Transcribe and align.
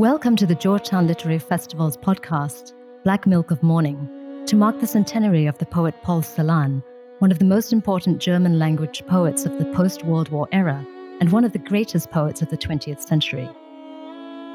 Welcome 0.00 0.34
to 0.36 0.46
the 0.46 0.54
Georgetown 0.54 1.06
Literary 1.06 1.38
Festival's 1.38 1.98
podcast, 1.98 2.72
Black 3.04 3.26
Milk 3.26 3.50
of 3.50 3.62
Morning, 3.62 4.08
to 4.46 4.56
mark 4.56 4.80
the 4.80 4.86
centenary 4.86 5.44
of 5.44 5.58
the 5.58 5.66
poet 5.66 5.94
Paul 6.02 6.22
Celan, 6.22 6.82
one 7.18 7.30
of 7.30 7.38
the 7.38 7.44
most 7.44 7.70
important 7.70 8.18
German 8.18 8.58
language 8.58 9.04
poets 9.06 9.44
of 9.44 9.58
the 9.58 9.66
post 9.66 10.02
World 10.06 10.30
War 10.30 10.48
era 10.52 10.86
and 11.20 11.30
one 11.30 11.44
of 11.44 11.52
the 11.52 11.58
greatest 11.58 12.10
poets 12.10 12.40
of 12.40 12.48
the 12.48 12.56
20th 12.56 13.06
century. 13.06 13.46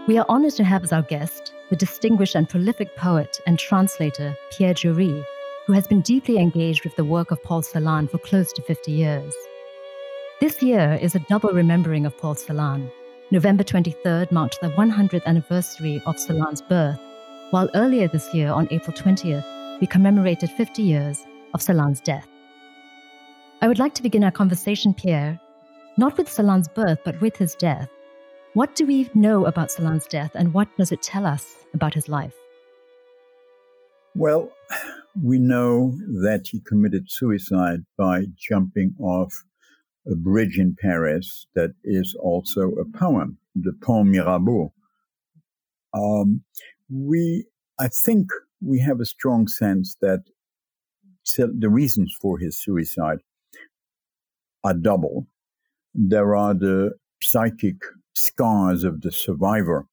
We 0.08 0.18
are 0.18 0.26
honored 0.28 0.54
to 0.54 0.64
have 0.64 0.84
as 0.84 0.92
our 0.92 1.04
guest 1.04 1.54
the 1.70 1.76
distinguished 1.76 2.34
and 2.34 2.50
prolific 2.50 2.96
poet 2.96 3.40
and 3.46 3.60
translator 3.60 4.36
Pierre 4.50 4.74
Joris, 4.74 5.24
who 5.68 5.74
has 5.74 5.86
been 5.86 6.02
deeply 6.02 6.40
engaged 6.40 6.84
with 6.84 6.96
the 6.96 7.06
work 7.06 7.30
of 7.30 7.44
Paul 7.44 7.62
Celan 7.62 8.10
for 8.10 8.18
close 8.18 8.52
to 8.54 8.64
50 8.64 8.92
years. 8.92 9.36
This 10.42 10.64
year 10.64 10.98
is 11.00 11.14
a 11.14 11.26
double 11.30 11.52
remembering 11.52 12.08
of 12.08 12.18
Paul 12.18 12.34
Celan 12.34 12.90
November 13.32 13.64
23rd 13.64 14.32
marked 14.32 14.62
the 14.62 14.70
100th 14.70 15.26
anniversary 15.26 16.00
of 16.06 16.20
Celan's 16.20 16.62
birth, 16.62 17.00
while 17.50 17.68
earlier 17.74 18.08
this 18.08 18.32
year, 18.36 18.52
on 18.52 18.68
April 18.70 18.96
20th, 18.96 19.82
we 19.82 19.88
commemorated 19.88 20.52
50 20.52 20.84
years 20.84 21.26
of 21.56 21.62
Celan's 21.62 22.00
death. 22.02 22.28
I 23.64 23.68
would 23.68 23.80
like 23.80 23.96
to 23.96 24.04
begin 24.04 24.24
our 24.24 24.32
conversation, 24.32 24.94
Pierre, 24.94 25.40
not 25.98 26.20
with 26.20 26.32
Celan's 26.32 26.68
birth, 26.68 27.00
but 27.04 27.20
with 27.20 27.36
his 27.36 27.56
death. 27.56 27.90
What 28.54 28.76
do 28.76 28.86
we 28.86 29.10
know 29.16 29.48
about 29.48 29.72
Celan's 29.72 30.06
death, 30.06 30.32
and 30.36 30.54
what 30.54 30.68
does 30.78 30.92
it 30.92 31.02
tell 31.02 31.26
us 31.26 31.56
about 31.74 31.96
his 31.96 32.08
life? 32.08 32.36
Well, 34.14 34.52
we 35.20 35.40
know 35.40 35.98
that 36.22 36.50
he 36.52 36.60
committed 36.60 37.10
suicide 37.10 37.86
by 37.98 38.26
jumping 38.38 38.94
off 39.00 39.34
a 40.08 40.16
bridge 40.16 40.58
in 40.58 40.76
Paris 40.80 41.48
that 41.56 41.72
is 41.84 42.16
also 42.22 42.72
a 42.72 42.98
poem, 42.98 43.38
the 43.56 43.74
Pont 43.82 44.10
Mirabeau. 44.10 44.74
Um, 45.94 46.44
we, 46.90 47.46
I 47.80 47.88
think 47.88 48.28
we 48.62 48.80
have 48.80 49.00
a 49.00 49.06
strong 49.06 49.48
sense 49.48 49.98
that 50.02 50.24
the 51.38 51.70
reasons 51.70 52.16
for 52.22 52.38
his 52.38 52.62
suicide 52.62 53.20
are 54.64 54.74
double. 54.74 55.28
There 55.94 56.36
are 56.36 56.54
the 56.54 56.92
psychic 57.22 57.78
scars 58.14 58.84
of 58.84 59.02
the 59.02 59.12
survivor 59.12 59.88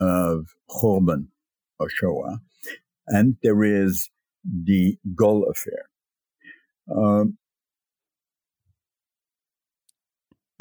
of 0.00 0.46
Khorban 0.70 1.26
or 1.78 1.88
Shoah, 1.88 2.40
and 3.06 3.36
there 3.42 3.62
is 3.62 4.10
the 4.44 4.96
Goll 5.14 5.46
affair. 5.50 5.88
Um, 6.94 7.38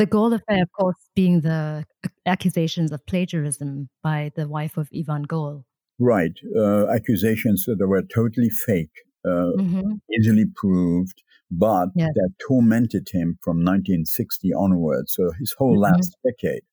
The 0.01 0.07
Goll 0.07 0.33
affair, 0.33 0.63
of 0.63 0.71
course, 0.71 0.95
being 1.13 1.41
the 1.41 1.85
accusations 2.25 2.91
of 2.91 3.05
plagiarism 3.05 3.89
by 4.01 4.31
the 4.35 4.47
wife 4.47 4.75
of 4.75 4.89
Yvan 4.91 5.27
Goll. 5.27 5.63
Right. 5.99 6.31
Uh, 6.57 6.87
accusations 6.87 7.65
that 7.67 7.87
were 7.87 8.01
totally 8.01 8.49
fake, 8.49 8.89
uh, 9.23 9.53
mm-hmm. 9.59 9.91
easily 10.11 10.45
proved, 10.55 11.21
but 11.51 11.89
yes. 11.95 12.09
that 12.15 12.31
tormented 12.47 13.09
him 13.11 13.37
from 13.43 13.57
1960 13.57 14.51
onwards, 14.53 15.13
so 15.13 15.29
his 15.39 15.53
whole 15.59 15.73
mm-hmm. 15.73 15.93
last 15.93 16.17
decade. 16.25 16.63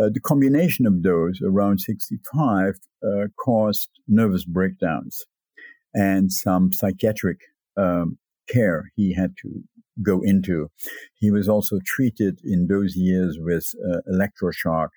Uh, 0.00 0.08
the 0.14 0.20
combination 0.20 0.86
of 0.86 1.02
those 1.02 1.40
around 1.44 1.80
65 1.80 2.74
uh, 3.02 3.08
caused 3.44 3.90
nervous 4.06 4.44
breakdowns 4.44 5.24
and 5.92 6.30
some 6.30 6.72
psychiatric 6.72 7.38
um, 7.76 8.16
care 8.48 8.92
he 8.94 9.12
had 9.12 9.34
to 9.42 9.64
go 10.02 10.20
into. 10.22 10.70
He 11.14 11.30
was 11.30 11.48
also 11.48 11.78
treated 11.84 12.40
in 12.44 12.66
those 12.66 12.96
years 12.96 13.38
with 13.40 13.72
uh, 13.84 13.98
electroshock, 14.10 14.88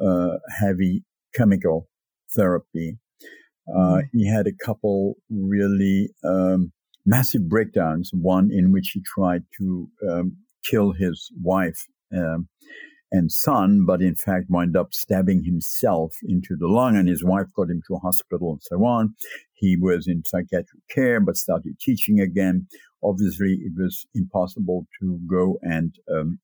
uh, 0.00 0.38
heavy 0.58 1.04
chemical 1.34 1.88
therapy. 2.34 2.98
Uh, 3.68 3.78
mm. 3.78 4.02
He 4.12 4.28
had 4.28 4.46
a 4.46 4.64
couple 4.64 5.16
really 5.30 6.10
um, 6.24 6.72
massive 7.06 7.48
breakdowns, 7.48 8.10
one 8.12 8.50
in 8.52 8.72
which 8.72 8.90
he 8.94 9.02
tried 9.02 9.44
to 9.58 9.88
um, 10.08 10.36
kill 10.64 10.92
his 10.92 11.30
wife. 11.42 11.86
Um, 12.14 12.48
and 13.14 13.30
son, 13.30 13.84
but 13.86 14.02
in 14.02 14.16
fact 14.16 14.50
wound 14.50 14.76
up 14.76 14.92
stabbing 14.92 15.44
himself 15.44 16.16
into 16.24 16.56
the 16.56 16.66
lung, 16.66 16.96
and 16.96 17.08
his 17.08 17.24
wife 17.24 17.46
got 17.56 17.70
him 17.70 17.80
to 17.86 17.94
a 17.94 18.04
hospital 18.08 18.50
and 18.52 18.62
so 18.62 18.84
on. 18.84 19.14
He 19.52 19.76
was 19.76 20.08
in 20.08 20.24
psychiatric 20.24 20.82
care, 20.90 21.20
but 21.20 21.36
started 21.36 21.78
teaching 21.78 22.18
again. 22.20 22.66
Obviously, 23.02 23.52
it 23.66 23.72
was 23.76 24.04
impossible 24.14 24.86
to 24.98 25.20
go 25.28 25.58
and 25.62 25.94
um, 26.12 26.40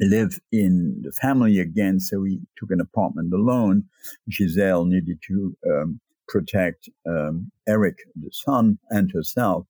live 0.00 0.40
in 0.50 1.02
the 1.02 1.12
family 1.12 1.58
again, 1.58 2.00
so 2.00 2.24
he 2.24 2.40
took 2.56 2.70
an 2.70 2.80
apartment 2.80 3.32
alone. 3.34 3.84
Gisèle 4.30 4.88
needed 4.88 5.18
to 5.28 5.56
um, 5.70 6.00
protect 6.28 6.88
um, 7.06 7.52
Eric, 7.68 7.98
the 8.14 8.30
son, 8.32 8.78
and 8.88 9.10
herself. 9.12 9.66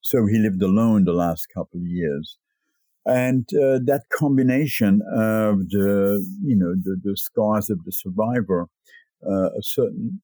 So 0.00 0.26
he 0.26 0.38
lived 0.38 0.62
alone 0.62 1.04
the 1.04 1.12
last 1.12 1.48
couple 1.52 1.80
of 1.80 1.86
years. 1.86 2.38
And 3.06 3.48
uh, 3.54 3.78
that 3.84 4.02
combination 4.12 5.00
of 5.12 5.70
the, 5.70 6.26
you 6.42 6.56
know, 6.56 6.74
the, 6.74 7.00
the 7.02 7.16
scars 7.16 7.70
of 7.70 7.84
the 7.84 7.92
survivor, 7.92 8.66
uh, 9.24 9.50
a 9.50 9.62
certain 9.62 10.20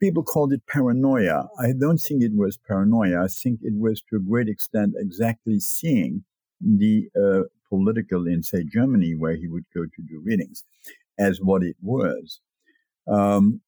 people 0.00 0.22
called 0.22 0.52
it 0.52 0.62
paranoia. 0.68 1.48
I 1.58 1.72
don't 1.78 1.98
think 1.98 2.22
it 2.22 2.34
was 2.34 2.56
paranoia. 2.56 3.24
I 3.24 3.26
think 3.26 3.60
it 3.62 3.74
was 3.76 4.00
to 4.10 4.16
a 4.16 4.20
great 4.20 4.48
extent 4.48 4.94
exactly 4.96 5.58
seeing 5.58 6.24
the 6.60 7.08
uh, 7.20 7.42
political 7.68 8.26
in, 8.26 8.42
say, 8.42 8.64
Germany, 8.64 9.14
where 9.16 9.34
he 9.34 9.48
would 9.48 9.64
go 9.74 9.82
to 9.82 10.02
do 10.08 10.22
readings, 10.24 10.62
as 11.18 11.40
what 11.42 11.62
it 11.64 11.76
was. 11.82 12.40
Um, 13.08 13.60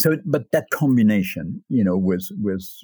so, 0.00 0.16
but 0.24 0.50
that 0.52 0.70
combination, 0.70 1.62
you 1.68 1.84
know, 1.84 1.96
was 1.96 2.32
was 2.42 2.80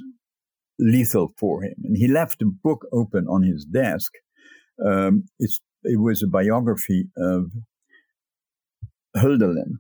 lethal 0.78 1.32
for 1.38 1.62
him, 1.62 1.74
and 1.84 1.96
he 1.96 2.06
left 2.06 2.38
the 2.38 2.44
book 2.44 2.86
open 2.92 3.26
on 3.26 3.42
his 3.42 3.64
desk 3.64 4.12
um, 4.84 5.24
it 5.38 6.00
was 6.00 6.22
a 6.22 6.28
biography 6.28 7.08
of 7.16 7.52
Hölderlin, 9.16 9.78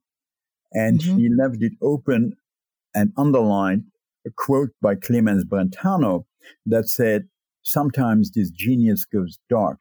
and 0.72 1.00
mm-hmm. 1.00 1.18
he 1.18 1.28
left 1.28 1.58
it 1.60 1.72
open 1.82 2.36
and 2.94 3.12
underlined 3.16 3.84
a 4.26 4.30
quote 4.36 4.70
by 4.80 4.94
Clemens 4.94 5.44
Brentano 5.44 6.24
that 6.66 6.88
said, 6.88 7.28
Sometimes 7.62 8.30
this 8.30 8.50
genius 8.50 9.04
goes 9.04 9.38
dark 9.50 9.80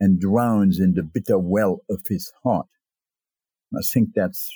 and 0.00 0.18
drowns 0.18 0.80
in 0.80 0.94
the 0.94 1.02
bitter 1.02 1.38
well 1.38 1.80
of 1.90 2.00
his 2.08 2.32
heart. 2.42 2.66
I 3.74 3.82
think 3.92 4.10
that's 4.14 4.50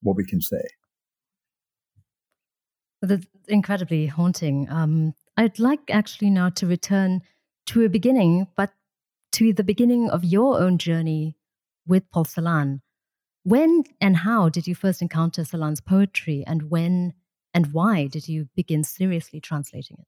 what 0.00 0.16
we 0.16 0.24
can 0.24 0.40
say. 0.40 0.62
That's 3.02 3.26
incredibly 3.46 4.06
haunting. 4.06 4.68
Um, 4.70 5.14
I'd 5.36 5.58
like 5.58 5.90
actually 5.90 6.30
now 6.30 6.48
to 6.50 6.66
return 6.66 7.20
to 7.66 7.84
a 7.84 7.88
beginning, 7.88 8.46
but 8.56 8.72
to 9.32 9.52
the 9.52 9.64
beginning 9.64 10.10
of 10.10 10.24
your 10.24 10.60
own 10.60 10.78
journey 10.78 11.36
with 11.86 12.10
Paul 12.10 12.24
Celan. 12.24 12.80
When 13.42 13.84
and 14.00 14.16
how 14.18 14.48
did 14.48 14.66
you 14.66 14.74
first 14.74 15.02
encounter 15.02 15.42
Celan's 15.42 15.80
poetry, 15.80 16.44
and 16.46 16.70
when 16.70 17.14
and 17.52 17.72
why 17.72 18.06
did 18.06 18.28
you 18.28 18.48
begin 18.56 18.84
seriously 18.84 19.40
translating 19.40 19.98
it? 20.00 20.06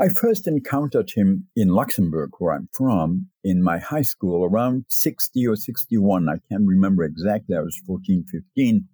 I 0.00 0.08
first 0.08 0.48
encountered 0.48 1.12
him 1.14 1.46
in 1.54 1.68
Luxembourg, 1.68 2.30
where 2.38 2.52
I'm 2.52 2.68
from, 2.72 3.28
in 3.44 3.62
my 3.62 3.78
high 3.78 4.02
school 4.02 4.44
around 4.44 4.86
60 4.88 5.46
or 5.46 5.54
61. 5.54 6.28
I 6.28 6.38
can't 6.50 6.66
remember 6.66 7.04
exactly. 7.04 7.56
I 7.56 7.60
was 7.60 7.80
14, 7.86 8.24
15 8.30 8.88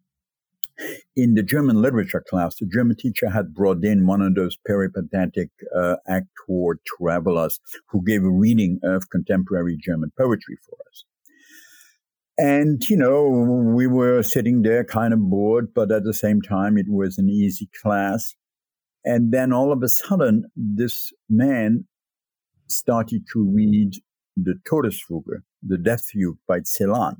in 1.17 1.35
the 1.35 1.43
German 1.43 1.81
literature 1.83 2.25
class, 2.29 2.57
the 2.57 2.67
German 2.67 2.97
teacher 2.97 3.31
had 3.31 3.55
brought 3.55 3.85
in 3.85 4.07
one 4.07 4.23
of 4.23 4.35
those 4.35 4.57
peripatetic 4.67 5.51
uh, 5.77 5.97
actor 6.09 6.79
travelers 6.99 7.61
who 7.89 8.03
gave 8.05 8.25
a 8.25 8.31
reading 8.31 8.81
of 8.83 9.11
contemporary 9.11 9.77
German 9.77 10.13
poetry 10.19 10.57
for 10.65 10.77
us. 10.89 11.05
And, 12.39 12.83
you 12.89 12.97
know, 12.97 13.29
we 13.29 13.87
were 13.87 14.23
sitting 14.23 14.63
there 14.63 14.83
kind 14.83 15.13
of 15.13 15.21
bored, 15.21 15.75
but 15.75 15.93
at 15.93 16.05
the 16.05 16.15
same 16.15 16.41
time, 16.41 16.79
it 16.79 16.87
was 16.89 17.19
an 17.19 17.29
easy 17.29 17.69
class. 17.83 18.35
And 19.05 19.33
then 19.33 19.53
all 19.53 19.73
of 19.73 19.83
a 19.83 19.89
sudden, 19.89 20.51
this 20.57 21.13
man 21.29 21.85
started 22.67 23.25
to 23.33 23.45
read 23.45 23.95
the 24.37 24.55
Todesfuge, 24.65 25.43
the 25.63 25.77
Death 25.77 26.07
Fugue 26.11 26.39
by 26.49 26.61
Celan. 26.61 27.17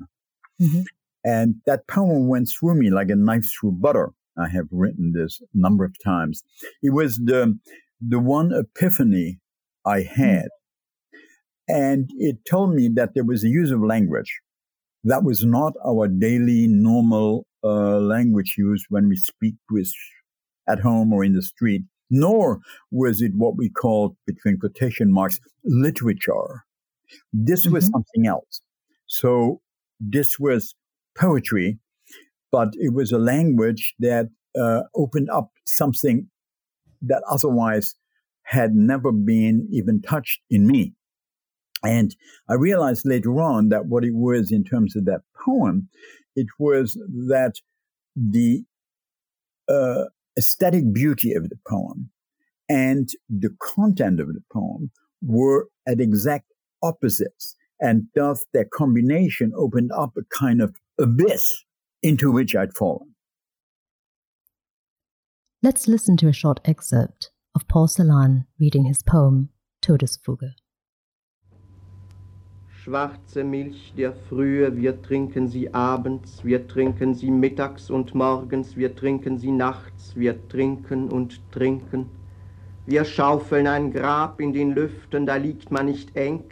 Mm-hmm. 0.59 0.81
And 1.23 1.55
that 1.65 1.87
poem 1.87 2.27
went 2.27 2.49
through 2.49 2.75
me 2.75 2.89
like 2.89 3.09
a 3.09 3.15
knife 3.15 3.45
through 3.51 3.73
butter. 3.73 4.11
I 4.37 4.49
have 4.49 4.67
written 4.71 5.13
this 5.13 5.41
a 5.41 5.45
number 5.53 5.83
of 5.83 5.93
times. 6.03 6.43
It 6.81 6.93
was 6.93 7.17
the, 7.17 7.57
the 7.99 8.19
one 8.19 8.51
epiphany 8.53 9.39
I 9.85 10.01
hmm. 10.01 10.21
had. 10.21 10.47
And 11.67 12.09
it 12.17 12.37
told 12.49 12.73
me 12.73 12.89
that 12.95 13.11
there 13.13 13.23
was 13.23 13.43
a 13.43 13.49
use 13.49 13.71
of 13.71 13.81
language 13.81 14.41
that 15.03 15.23
was 15.23 15.43
not 15.43 15.73
our 15.85 16.07
daily 16.07 16.67
normal 16.67 17.45
uh, 17.63 17.99
language 17.99 18.55
used 18.57 18.85
when 18.89 19.07
we 19.07 19.15
speak 19.15 19.55
with 19.69 19.91
at 20.67 20.79
home 20.79 21.13
or 21.13 21.23
in 21.23 21.33
the 21.33 21.41
street, 21.41 21.83
nor 22.09 22.59
was 22.91 23.21
it 23.21 23.31
what 23.35 23.57
we 23.57 23.69
called, 23.69 24.15
between 24.27 24.59
quotation 24.59 25.11
marks, 25.11 25.39
literature. 25.63 26.63
This 27.33 27.65
was 27.65 27.85
mm-hmm. 27.85 27.93
something 27.93 28.27
else. 28.27 28.61
So 29.07 29.61
this 29.99 30.37
was 30.39 30.75
poetry, 31.21 31.79
but 32.51 32.69
it 32.73 32.93
was 32.93 33.11
a 33.11 33.19
language 33.19 33.93
that 33.99 34.29
uh, 34.59 34.81
opened 34.95 35.29
up 35.29 35.51
something 35.65 36.27
that 37.01 37.23
otherwise 37.29 37.95
had 38.43 38.73
never 38.73 39.11
been 39.11 39.67
even 39.71 40.01
touched 40.01 40.41
in 40.49 40.67
me. 40.67 40.93
And 41.83 42.15
I 42.49 42.55
realized 42.55 43.03
later 43.05 43.41
on 43.41 43.69
that 43.69 43.85
what 43.85 44.03
it 44.03 44.13
was 44.13 44.51
in 44.51 44.63
terms 44.63 44.95
of 44.95 45.05
that 45.05 45.21
poem, 45.45 45.89
it 46.35 46.47
was 46.59 46.93
that 47.29 47.53
the 48.15 48.63
uh, 49.69 50.05
aesthetic 50.37 50.93
beauty 50.93 51.33
of 51.33 51.49
the 51.49 51.57
poem 51.67 52.11
and 52.69 53.09
the 53.29 53.55
content 53.61 54.19
of 54.19 54.27
the 54.27 54.43
poem 54.51 54.91
were 55.21 55.67
at 55.87 55.99
exact 55.99 56.45
opposites. 56.83 57.55
And 57.79 58.03
thus 58.15 58.45
their 58.53 58.65
combination 58.71 59.51
opened 59.57 59.91
up 59.91 60.11
a 60.17 60.21
kind 60.35 60.61
of 60.61 60.75
abyss 60.99 61.65
into 62.01 62.31
which 62.31 62.55
I'd 62.55 62.73
fallen. 62.75 63.15
Let's 65.63 65.87
listen 65.87 66.17
to 66.17 66.27
a 66.27 66.33
short 66.33 66.59
excerpt 66.65 67.31
of 67.53 67.67
Paul 67.67 67.87
Celan 67.87 68.45
reading 68.59 68.85
his 68.85 69.03
poem 69.03 69.49
Todesfuge. 69.81 70.55
Schwarze 72.83 73.43
Milch 73.43 73.93
der 73.95 74.13
Frühe, 74.27 74.75
wir 74.75 75.03
trinken 75.03 75.47
sie 75.47 75.71
abends, 75.71 76.43
wir 76.43 76.67
trinken 76.67 77.13
sie 77.13 77.29
mittags 77.29 77.91
und 77.91 78.15
morgens, 78.15 78.75
wir 78.75 78.95
trinken 78.95 79.37
sie 79.37 79.51
nachts, 79.51 80.15
wir 80.15 80.47
trinken 80.49 81.09
und 81.09 81.39
trinken. 81.51 82.09
Wir 82.87 83.05
schaufeln 83.05 83.67
ein 83.67 83.93
Grab 83.93 84.41
in 84.41 84.53
den 84.53 84.71
Lüften, 84.71 85.27
da 85.27 85.35
liegt 85.35 85.69
man 85.69 85.85
nicht 85.85 86.15
eng. 86.15 86.45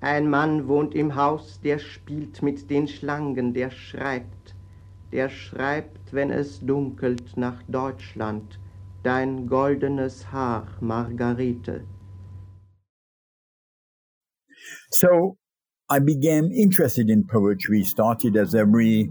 Ein 0.00 0.30
Mann 0.30 0.66
wohnt 0.66 0.94
im 0.94 1.14
Haus, 1.14 1.60
der 1.60 1.78
spielt 1.78 2.42
mit 2.42 2.70
den 2.70 2.88
Schlangen, 2.88 3.52
der 3.52 3.70
schreibt, 3.70 4.54
der 5.12 5.28
schreibt, 5.28 6.12
wenn 6.12 6.30
es 6.30 6.60
dunkelt 6.60 7.36
nach 7.36 7.62
Deutschland, 7.64 8.58
dein 9.02 9.46
goldenes 9.46 10.32
Haar, 10.32 10.66
Margarete. 10.80 11.84
So 14.90 15.36
I 15.90 15.98
became 15.98 16.50
interested 16.50 17.10
in 17.10 17.26
poetry, 17.26 17.84
started 17.84 18.36
as 18.36 18.54
every 18.54 19.10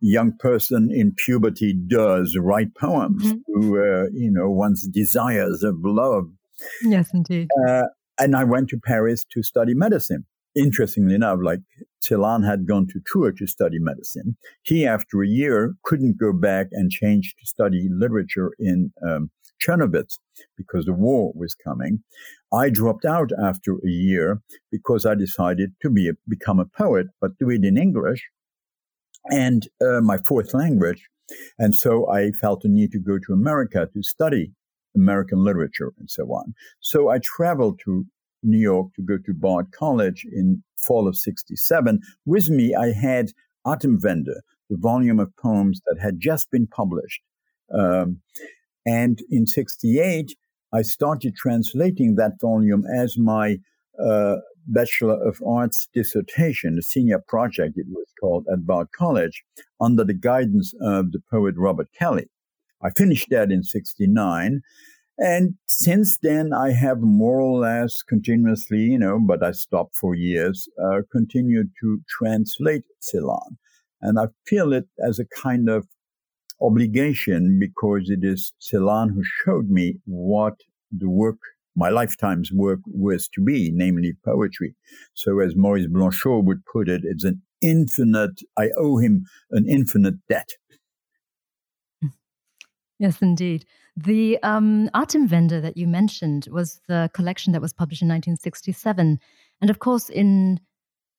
young 0.00 0.32
person 0.38 0.90
in 0.90 1.12
puberty 1.14 1.72
does, 1.72 2.36
write 2.36 2.74
poems 2.74 3.22
mm-hmm. 3.22 3.60
to, 3.60 3.78
uh, 3.78 4.06
you 4.12 4.32
know, 4.32 4.50
one's 4.50 4.88
desires 4.88 5.62
of 5.62 5.76
love. 5.84 6.24
Yes, 6.82 7.10
indeed. 7.12 7.48
Uh, 7.68 7.84
and 8.20 8.36
I 8.36 8.44
went 8.44 8.68
to 8.68 8.78
Paris 8.78 9.24
to 9.32 9.42
study 9.42 9.74
medicine. 9.74 10.26
Interestingly 10.54 11.14
enough, 11.14 11.38
like 11.42 11.60
Celan 12.02 12.46
had 12.46 12.66
gone 12.66 12.86
to 12.88 13.00
Tours 13.10 13.34
to 13.38 13.46
study 13.46 13.78
medicine. 13.78 14.36
He, 14.62 14.86
after 14.86 15.22
a 15.22 15.28
year, 15.28 15.74
couldn't 15.84 16.18
go 16.18 16.32
back 16.32 16.66
and 16.72 16.90
change 16.90 17.34
to 17.38 17.46
study 17.46 17.88
literature 17.90 18.50
in 18.58 18.92
um, 19.06 19.30
Czernowitz 19.64 20.18
because 20.56 20.84
the 20.84 20.92
war 20.92 21.32
was 21.34 21.54
coming. 21.54 22.02
I 22.52 22.68
dropped 22.68 23.04
out 23.04 23.30
after 23.42 23.74
a 23.74 23.88
year 23.88 24.40
because 24.70 25.06
I 25.06 25.14
decided 25.14 25.72
to 25.82 25.90
be 25.90 26.08
a, 26.08 26.12
become 26.28 26.58
a 26.58 26.64
poet, 26.64 27.06
but 27.20 27.38
do 27.38 27.48
it 27.50 27.64
in 27.64 27.76
English 27.76 28.28
and 29.26 29.66
uh, 29.82 30.00
my 30.00 30.18
fourth 30.18 30.52
language. 30.52 31.08
And 31.58 31.74
so 31.74 32.10
I 32.10 32.32
felt 32.32 32.62
the 32.62 32.68
need 32.68 32.90
to 32.92 32.98
go 32.98 33.18
to 33.18 33.32
America 33.32 33.88
to 33.94 34.02
study 34.02 34.52
American 34.96 35.44
literature 35.44 35.92
and 35.98 36.10
so 36.10 36.24
on. 36.24 36.54
So 36.80 37.08
I 37.08 37.18
traveled 37.22 37.80
to 37.84 38.06
New 38.42 38.58
York 38.58 38.88
to 38.94 39.02
go 39.02 39.18
to 39.24 39.34
Bard 39.34 39.66
College 39.72 40.26
in 40.32 40.62
fall 40.78 41.06
of 41.06 41.16
67. 41.16 42.00
With 42.26 42.48
me, 42.48 42.74
I 42.74 42.92
had 42.92 43.30
Atemwende, 43.66 44.40
the 44.70 44.76
volume 44.78 45.20
of 45.20 45.36
poems 45.36 45.80
that 45.86 46.00
had 46.00 46.20
just 46.20 46.50
been 46.50 46.66
published. 46.66 47.20
Um, 47.72 48.20
and 48.86 49.20
in 49.30 49.46
68, 49.46 50.34
I 50.72 50.82
started 50.82 51.36
translating 51.36 52.14
that 52.16 52.40
volume 52.40 52.84
as 52.86 53.18
my 53.18 53.58
uh, 54.02 54.36
Bachelor 54.66 55.22
of 55.26 55.42
Arts 55.46 55.88
dissertation, 55.92 56.78
a 56.78 56.82
senior 56.82 57.22
project 57.26 57.76
it 57.76 57.86
was 57.88 58.06
called 58.20 58.46
at 58.52 58.66
Bard 58.66 58.88
College, 58.96 59.42
under 59.80 60.04
the 60.04 60.14
guidance 60.14 60.72
of 60.80 61.12
the 61.12 61.20
poet 61.30 61.54
Robert 61.56 61.88
Kelly. 61.98 62.28
I 62.82 62.90
finished 62.90 63.28
that 63.30 63.50
in 63.50 63.62
69. 63.62 64.62
And 65.18 65.54
since 65.68 66.16
then, 66.22 66.52
I 66.54 66.72
have 66.72 67.00
more 67.00 67.40
or 67.40 67.60
less 67.60 68.02
continuously, 68.02 68.78
you 68.78 68.98
know, 68.98 69.20
but 69.20 69.42
I 69.42 69.50
stopped 69.50 69.96
for 69.96 70.14
years, 70.14 70.66
uh, 70.82 71.02
continued 71.12 71.72
to 71.82 72.00
translate 72.08 72.84
Celan. 73.02 73.56
And 74.00 74.18
I 74.18 74.28
feel 74.46 74.72
it 74.72 74.86
as 75.06 75.18
a 75.18 75.26
kind 75.26 75.68
of 75.68 75.86
obligation 76.62 77.58
because 77.60 78.08
it 78.08 78.20
is 78.22 78.54
Celan 78.60 79.10
who 79.10 79.22
showed 79.44 79.68
me 79.68 79.96
what 80.06 80.54
the 80.90 81.10
work, 81.10 81.38
my 81.76 81.90
lifetime's 81.90 82.50
work 82.50 82.80
was 82.86 83.28
to 83.34 83.42
be, 83.42 83.70
namely 83.74 84.14
poetry. 84.24 84.74
So 85.14 85.40
as 85.40 85.54
Maurice 85.54 85.86
Blanchot 85.86 86.44
would 86.44 86.64
put 86.64 86.88
it, 86.88 87.02
it's 87.04 87.24
an 87.24 87.42
infinite, 87.60 88.40
I 88.58 88.70
owe 88.78 88.96
him 88.96 89.24
an 89.50 89.68
infinite 89.68 90.14
debt. 90.30 90.48
Yes, 93.00 93.22
indeed. 93.22 93.64
The 93.96 94.38
um, 94.42 94.90
vendor 95.26 95.58
that 95.62 95.78
you 95.78 95.88
mentioned 95.88 96.48
was 96.50 96.82
the 96.86 97.10
collection 97.14 97.54
that 97.54 97.62
was 97.62 97.72
published 97.72 98.02
in 98.02 98.08
1967. 98.08 99.18
And 99.62 99.70
of 99.70 99.78
course, 99.78 100.10
in 100.10 100.60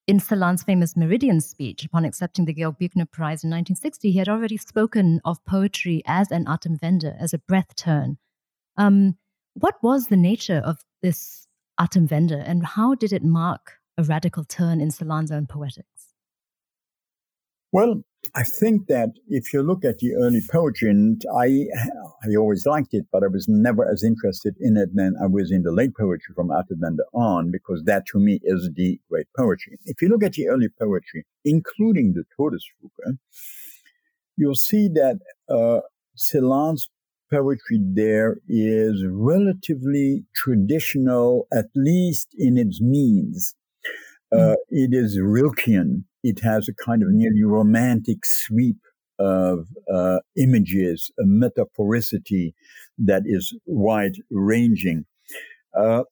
in 0.07 0.19
Celan's 0.19 0.63
famous 0.63 0.95
Meridian 0.95 1.41
speech 1.41 1.83
upon 1.83 2.05
accepting 2.05 2.45
the 2.45 2.53
Georg 2.53 2.77
Büchner 2.79 3.09
Prize 3.09 3.43
in 3.43 3.49
1960, 3.49 4.11
he 4.11 4.17
had 4.19 4.29
already 4.29 4.57
spoken 4.57 5.21
of 5.25 5.43
poetry 5.45 6.03
as 6.05 6.31
an 6.31 6.45
Atemwende, 6.45 7.15
as 7.19 7.33
a 7.33 7.39
breath 7.39 7.75
turn. 7.75 8.17
Um, 8.77 9.17
what 9.53 9.75
was 9.81 10.07
the 10.07 10.17
nature 10.17 10.61
of 10.63 10.83
this 11.01 11.47
Atemwende, 11.79 12.43
and 12.45 12.63
how 12.63 12.93
did 12.93 13.11
it 13.11 13.23
mark 13.23 13.79
a 13.97 14.03
radical 14.03 14.43
turn 14.43 14.81
in 14.81 14.91
Celan's 14.91 15.31
own 15.31 15.47
poetics? 15.47 16.00
Well, 17.71 18.03
I 18.35 18.43
think 18.43 18.87
that 18.87 19.09
if 19.27 19.53
you 19.53 19.63
look 19.63 19.83
at 19.85 19.99
the 19.99 20.13
early 20.15 20.41
poetry, 20.51 20.89
and 20.89 21.21
I, 21.37 21.65
I 22.23 22.35
always 22.37 22.65
liked 22.65 22.93
it, 22.93 23.05
but 23.11 23.23
I 23.23 23.27
was 23.27 23.47
never 23.47 23.89
as 23.89 24.03
interested 24.03 24.55
in 24.59 24.77
it 24.77 24.89
than 24.93 25.15
I 25.21 25.27
was 25.27 25.51
in 25.51 25.63
the 25.63 25.71
late 25.71 25.95
poetry 25.97 26.33
from 26.35 26.49
Atemwende 26.49 26.99
on, 27.13 27.49
because 27.51 27.83
that 27.85 28.05
to 28.07 28.19
me 28.19 28.39
is 28.43 28.69
the 28.75 28.99
great 29.09 29.27
poetry. 29.37 29.79
If 29.85 30.01
you 30.01 30.09
look 30.09 30.23
at 30.23 30.33
the 30.33 30.49
early 30.49 30.67
poetry, 30.69 31.25
including 31.45 32.13
the 32.13 32.23
Todesfuge, 32.37 33.17
you'll 34.37 34.55
see 34.55 34.87
that 34.89 35.19
uh, 35.49 35.79
Celan's 36.15 36.89
poetry 37.31 37.79
there 37.81 38.37
is 38.47 39.05
relatively 39.09 40.25
traditional, 40.35 41.47
at 41.53 41.67
least 41.75 42.27
in 42.37 42.57
its 42.57 42.81
means. 42.81 43.55
Uh, 44.31 44.37
mm. 44.37 44.55
It 44.69 44.93
is 44.93 45.19
Rilkean 45.19 46.03
it 46.23 46.39
has 46.41 46.67
a 46.67 46.73
kind 46.73 47.01
of 47.03 47.09
nearly 47.11 47.43
romantic 47.43 48.25
sweep 48.25 48.77
of 49.19 49.67
uh, 49.91 50.19
images, 50.37 51.11
a 51.19 51.23
metaphoricity 51.23 52.53
that 52.97 53.23
is 53.25 53.55
wide 53.65 54.15
ranging. 54.29 55.05
Uh, 55.77 56.03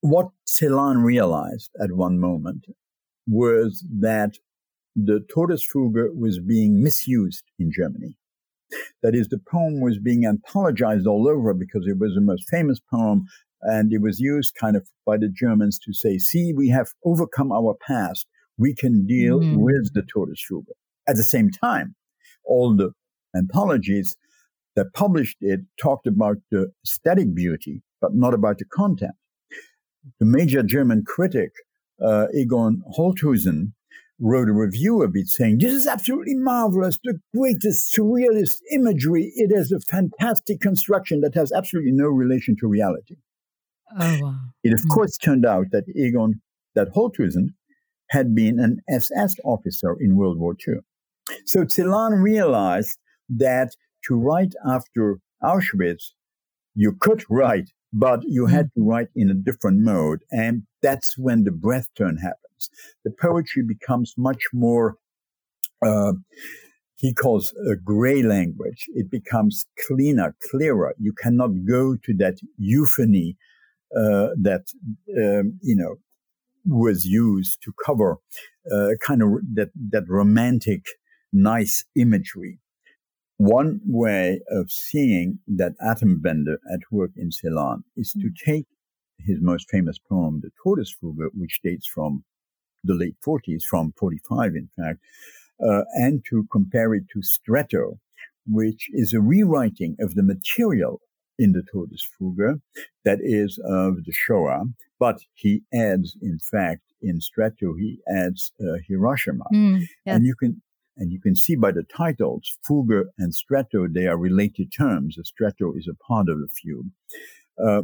what 0.00 0.28
Celan 0.46 1.02
realized 1.02 1.70
at 1.82 1.92
one 1.92 2.18
moment 2.18 2.66
was 3.26 3.86
that 4.00 4.34
the 4.96 5.20
Todesfuge 5.34 6.14
was 6.14 6.40
being 6.40 6.82
misused 6.82 7.44
in 7.58 7.70
Germany. 7.74 8.16
That 9.02 9.14
is, 9.14 9.28
the 9.28 9.40
poem 9.50 9.80
was 9.80 9.98
being 9.98 10.24
anthologized 10.24 11.06
all 11.06 11.28
over 11.28 11.54
because 11.54 11.86
it 11.86 11.98
was 11.98 12.14
the 12.14 12.20
most 12.20 12.44
famous 12.50 12.80
poem 12.90 13.24
and 13.64 13.92
it 13.92 14.00
was 14.00 14.20
used 14.20 14.54
kind 14.60 14.76
of 14.76 14.86
by 15.06 15.16
the 15.16 15.28
Germans 15.28 15.78
to 15.80 15.92
say, 15.92 16.18
see, 16.18 16.52
we 16.54 16.68
have 16.68 16.88
overcome 17.04 17.50
our 17.50 17.74
past. 17.86 18.26
We 18.58 18.74
can 18.74 19.06
deal 19.06 19.40
mm-hmm. 19.40 19.60
with 19.60 19.92
the 19.94 20.02
Todesfuge. 20.02 20.66
At 21.08 21.16
the 21.16 21.24
same 21.24 21.50
time, 21.50 21.96
all 22.44 22.76
the 22.76 22.92
anthologies 23.34 24.16
that 24.76 24.92
published 24.92 25.38
it 25.40 25.60
talked 25.80 26.06
about 26.06 26.36
the 26.50 26.72
aesthetic 26.84 27.34
beauty, 27.34 27.82
but 28.00 28.14
not 28.14 28.34
about 28.34 28.58
the 28.58 28.64
content. 28.64 29.14
The 30.20 30.26
major 30.26 30.62
German 30.62 31.04
critic, 31.06 31.52
uh, 32.04 32.26
Egon 32.34 32.82
Holthusen, 32.96 33.72
wrote 34.20 34.48
a 34.48 34.52
review 34.52 35.02
of 35.02 35.12
it 35.14 35.28
saying, 35.28 35.58
This 35.58 35.72
is 35.72 35.86
absolutely 35.86 36.34
marvelous, 36.34 36.98
the 37.02 37.18
greatest 37.34 37.96
surrealist 37.96 38.56
imagery. 38.70 39.32
It 39.34 39.50
is 39.52 39.72
a 39.72 39.80
fantastic 39.80 40.60
construction 40.60 41.20
that 41.22 41.34
has 41.34 41.50
absolutely 41.50 41.92
no 41.92 42.06
relation 42.06 42.56
to 42.60 42.68
reality. 42.68 43.16
Oh, 43.98 44.18
wow. 44.20 44.36
It, 44.62 44.72
of 44.72 44.80
mm 44.80 44.88
course, 44.88 45.16
turned 45.16 45.46
out 45.46 45.66
that 45.72 45.84
Egon, 45.94 46.40
that 46.74 46.88
Holthusen, 46.94 47.54
had 48.10 48.34
been 48.34 48.58
an 48.58 48.80
SS 48.88 49.36
officer 49.44 49.96
in 50.00 50.16
World 50.16 50.38
War 50.38 50.54
II. 50.66 50.74
So 51.46 51.64
Celan 51.64 52.22
realized 52.22 52.98
that 53.28 53.70
to 54.06 54.14
write 54.14 54.54
after 54.68 55.18
Auschwitz, 55.42 56.12
you 56.74 56.92
could 57.00 57.24
write, 57.30 57.70
but 57.92 58.20
you 58.24 58.46
had 58.46 58.70
to 58.74 58.82
write 58.82 59.08
in 59.14 59.30
a 59.30 59.34
different 59.34 59.80
mode. 59.80 60.20
And 60.30 60.64
that's 60.82 61.16
when 61.16 61.44
the 61.44 61.50
breath 61.50 61.88
turn 61.96 62.18
happens. 62.18 62.70
The 63.04 63.10
poetry 63.10 63.62
becomes 63.66 64.14
much 64.16 64.44
more, 64.52 64.96
uh, 65.84 66.12
he 66.96 67.12
calls 67.14 67.52
a 67.70 67.76
gray 67.76 68.22
language. 68.22 68.86
It 68.94 69.10
becomes 69.10 69.66
cleaner, 69.86 70.34
clearer. 70.50 70.94
You 70.98 71.12
cannot 71.12 71.64
go 71.66 71.96
to 71.96 72.14
that 72.18 72.38
euphony 72.56 73.36
that, 73.94 74.64
um, 75.16 75.58
you 75.62 75.76
know, 75.76 75.96
was 76.66 77.04
used 77.04 77.58
to 77.62 77.72
cover 77.84 78.18
uh, 78.72 78.90
kind 79.06 79.22
of 79.22 79.28
that, 79.54 79.70
that 79.90 80.04
romantic, 80.08 80.84
nice 81.32 81.84
imagery. 81.96 82.58
One 83.36 83.80
way 83.84 84.40
of 84.48 84.70
seeing 84.70 85.40
that 85.48 85.72
Atemwende 85.82 86.56
at 86.72 86.80
work 86.90 87.10
in 87.16 87.30
Celan 87.30 87.82
is 87.96 88.12
to 88.12 88.28
mm. 88.28 88.34
take 88.44 88.66
his 89.18 89.38
most 89.40 89.68
famous 89.70 89.98
poem, 89.98 90.40
the 90.42 90.50
Tortoise 90.62 90.94
Todesfuge, 91.02 91.30
which 91.34 91.60
dates 91.62 91.86
from 91.86 92.24
the 92.84 92.94
late 92.94 93.16
40s, 93.26 93.62
from 93.68 93.92
45 93.98 94.54
in 94.54 94.68
fact, 94.78 95.00
uh, 95.64 95.82
and 95.94 96.24
to 96.28 96.46
compare 96.52 96.94
it 96.94 97.04
to 97.12 97.22
Stretto, 97.22 97.98
which 98.46 98.88
is 98.92 99.12
a 99.12 99.20
rewriting 99.20 99.96
of 100.00 100.14
the 100.14 100.22
material 100.22 101.00
in 101.38 101.52
the 101.52 101.62
Todesfuge 101.62 102.60
that 103.04 103.18
is 103.20 103.58
of 103.64 104.04
the 104.04 104.12
Shoah, 104.12 104.64
but 104.98 105.20
he 105.34 105.62
adds, 105.74 106.16
in 106.22 106.38
fact, 106.38 106.82
in 107.02 107.20
Stretto, 107.20 107.74
he 107.74 107.98
adds 108.08 108.52
uh, 108.60 108.78
Hiroshima. 108.88 109.44
Mm, 109.52 109.82
yeah. 110.06 110.14
And 110.14 110.24
you 110.24 110.34
can 110.34 110.62
and 110.96 111.10
you 111.10 111.20
can 111.20 111.34
see 111.34 111.56
by 111.56 111.72
the 111.72 111.82
titles, 111.82 112.56
Fuge 112.68 113.04
and 113.18 113.34
Stretto, 113.34 113.88
they 113.88 114.06
are 114.06 114.16
related 114.16 114.72
terms. 114.72 115.16
The 115.16 115.24
Stretto 115.24 115.72
is 115.74 115.88
a 115.88 115.94
part 115.94 116.28
of 116.28 116.38
the 116.38 116.48
fugue. 116.48 116.90
Uh, 117.62 117.82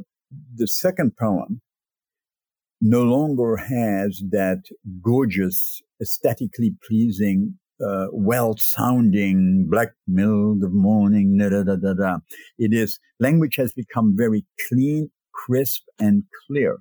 the 0.54 0.68
second 0.68 1.16
poem 1.16 1.60
no 2.80 3.02
longer 3.02 3.56
has 3.56 4.22
that 4.30 4.62
gorgeous, 5.02 5.82
aesthetically 6.00 6.74
pleasing, 6.86 7.58
uh, 7.84 8.06
well 8.12 8.56
sounding 8.56 9.66
black 9.68 9.90
milk 10.06 10.58
of 10.62 10.72
morning. 10.72 11.38
Da, 11.38 11.48
da, 11.48 11.76
da, 11.76 11.94
da, 11.94 12.18
It 12.58 12.72
is, 12.72 12.98
language 13.18 13.56
has 13.56 13.72
become 13.72 14.14
very 14.16 14.44
clean, 14.68 15.10
crisp, 15.32 15.82
and 15.98 16.24
clear. 16.46 16.78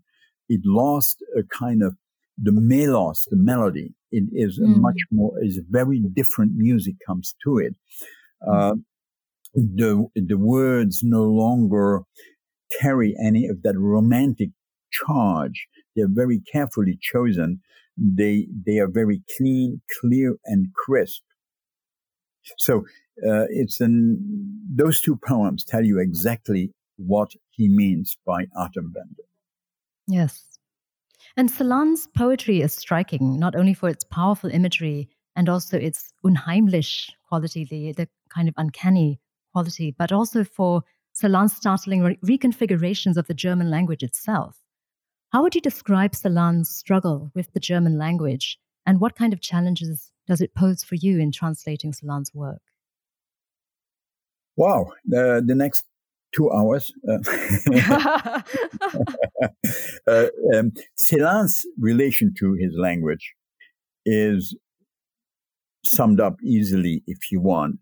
It 0.50 0.62
lost 0.66 1.24
a 1.38 1.44
kind 1.44 1.84
of 1.84 1.96
the 2.42 2.52
melos, 2.52 3.28
the 3.30 3.38
melody. 3.38 3.94
It 4.12 4.26
is 4.32 4.60
mm. 4.60 4.78
much 4.78 4.98
more, 5.12 5.34
is 5.42 5.60
very 5.70 6.02
different 6.14 6.54
music 6.56 6.96
comes 7.06 7.36
to 7.44 7.60
it. 7.60 7.76
Uh, 8.46 8.76
the, 9.54 10.08
the 10.16 10.38
words 10.38 11.02
no 11.04 11.24
longer 11.24 12.02
carry 12.80 13.16
any 13.24 13.48
of 13.48 13.62
that 13.64 13.78
romantic 13.78 14.50
charge. 14.92 15.68
They're 15.96 16.08
very 16.10 16.42
carefully 16.52 16.98
chosen. 17.02 17.62
They, 18.00 18.48
they 18.66 18.80
are 18.80 18.88
very 18.88 19.22
clean, 19.38 19.82
clear, 20.00 20.36
and 20.46 20.68
crisp. 20.74 21.22
So, 22.58 22.86
uh, 23.28 23.46
it's 23.50 23.82
an, 23.82 24.18
those 24.74 25.02
two 25.02 25.18
poems 25.28 25.66
tell 25.66 25.84
you 25.84 26.00
exactly 26.00 26.72
what 26.98 27.32
he 27.50 27.68
means 27.68 28.18
by 28.26 28.46
Atemwende. 28.58 29.26
Yes. 30.08 30.46
And 31.36 31.52
Celan's 31.52 32.08
poetry 32.16 32.62
is 32.62 32.74
striking, 32.74 33.40
not 33.40 33.56
only 33.56 33.74
for 33.74 33.90
its 33.90 34.04
powerful 34.04 34.50
imagery 34.50 35.10
and 35.36 35.48
also 35.48 35.78
its 35.78 36.12
unheimlich 36.26 37.10
quality, 37.28 37.66
the, 37.66 37.92
the 37.94 38.10
kind 38.30 38.48
of 38.48 38.54
uncanny 38.58 39.20
quality, 39.54 39.96
but 39.98 40.12
also 40.12 40.44
for 40.44 40.84
Celan's 41.14 41.56
startling 41.56 42.04
re- 42.04 42.20
reconfigurations 42.26 43.18
of 43.18 43.28
the 43.28 43.34
German 43.34 43.70
language 43.70 44.04
itself. 44.04 44.58
How 45.32 45.44
would 45.44 45.54
you 45.54 45.62
describe 45.62 46.16
Celan's 46.16 46.70
struggle 46.70 47.32
with 47.36 47.54
the 47.54 47.60
German 47.60 47.98
language, 48.00 48.58
and 48.86 49.00
what 49.00 49.16
kind 49.16 49.32
of 49.32 49.42
challenges 49.42 50.12
does 50.28 50.42
it 50.42 50.56
pose 50.56 50.84
for 50.84 50.96
you 50.96 51.20
in 51.20 51.32
translating 51.32 51.94
Celan's 51.94 52.34
work? 52.34 52.62
Wow, 54.56 54.88
uh, 55.16 55.42
the 55.46 55.56
next 55.56 55.86
two 56.34 56.52
hours. 56.52 56.92
Uh, 57.08 57.20
uh, 60.08 60.28
um, 60.56 60.72
Celan's 60.96 61.64
relation 61.80 62.34
to 62.40 62.54
his 62.54 62.74
language 62.76 63.34
is 64.06 64.58
summed 65.86 66.20
up 66.20 66.38
easily 66.44 67.04
if 67.06 67.32
you 67.32 67.40
want 67.40 67.80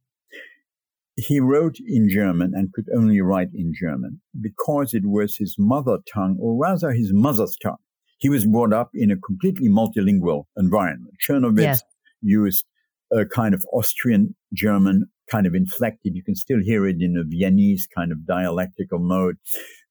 he 1.18 1.40
wrote 1.40 1.78
in 1.86 2.08
German 2.10 2.52
and 2.54 2.72
could 2.72 2.86
only 2.96 3.20
write 3.22 3.50
in 3.54 3.74
German 3.80 4.22
because 4.40 4.94
it 4.94 5.04
was 5.04 5.36
his 5.36 5.56
mother 5.58 5.98
tongue, 6.14 6.38
or 6.40 6.56
rather 6.56 6.92
his 6.92 7.12
mother's 7.12 7.58
tongue. 7.62 7.78
He 8.20 8.30
was 8.30 8.46
brought 8.46 8.72
up 8.72 8.92
in 8.94 9.12
a 9.12 9.18
completely 9.18 9.68
multilingual 9.68 10.44
environment. 10.56 11.16
Czernowitz 11.28 11.62
yes. 11.62 11.84
used 12.22 12.66
a 13.12 13.26
kind 13.26 13.56
of 13.56 13.66
Austrian 13.74 14.36
German, 14.54 15.06
kind 15.30 15.48
of 15.48 15.56
inflected. 15.56 16.16
You 16.16 16.24
can 16.24 16.36
still 16.36 16.60
hear 16.64 16.88
it 16.88 16.98
in 17.00 17.18
a 17.18 17.24
Viennese 17.24 17.88
kind 17.94 18.12
of 18.12 18.26
dialectical 18.26 19.00
mode. 19.00 19.38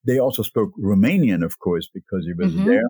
They 0.05 0.19
also 0.19 0.43
spoke 0.43 0.71
Romanian, 0.81 1.43
of 1.43 1.59
course, 1.59 1.89
because 1.93 2.25
he 2.25 2.33
was 2.33 2.53
mm-hmm. 2.53 2.67
there. 2.67 2.83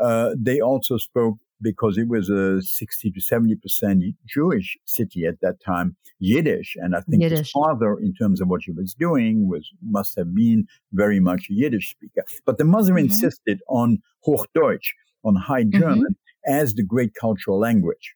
Uh, 0.00 0.30
they 0.36 0.60
also 0.60 0.98
spoke 0.98 1.36
because 1.60 1.96
it 1.96 2.08
was 2.08 2.28
a 2.28 2.60
60 2.60 3.10
to 3.12 3.20
70% 3.20 4.14
Jewish 4.26 4.76
city 4.84 5.24
at 5.24 5.40
that 5.40 5.60
time, 5.64 5.96
Yiddish. 6.18 6.76
And 6.76 6.94
I 6.94 7.00
think 7.00 7.22
Yiddish. 7.22 7.38
his 7.38 7.50
father, 7.50 7.98
in 7.98 8.14
terms 8.14 8.40
of 8.40 8.48
what 8.48 8.62
he 8.64 8.72
was 8.72 8.94
doing, 8.94 9.48
was, 9.48 9.70
must 9.82 10.16
have 10.16 10.34
been 10.34 10.66
very 10.92 11.20
much 11.20 11.46
a 11.50 11.54
Yiddish 11.54 11.90
speaker. 11.90 12.24
But 12.44 12.58
the 12.58 12.64
mother 12.64 12.92
mm-hmm. 12.92 13.06
insisted 13.06 13.60
on 13.68 13.98
Hochdeutsch, 14.26 14.92
on 15.24 15.36
High 15.36 15.64
mm-hmm. 15.64 15.80
German, 15.80 16.14
mm-hmm. 16.14 16.52
as 16.52 16.74
the 16.74 16.84
great 16.84 17.14
cultural 17.14 17.58
language. 17.58 18.14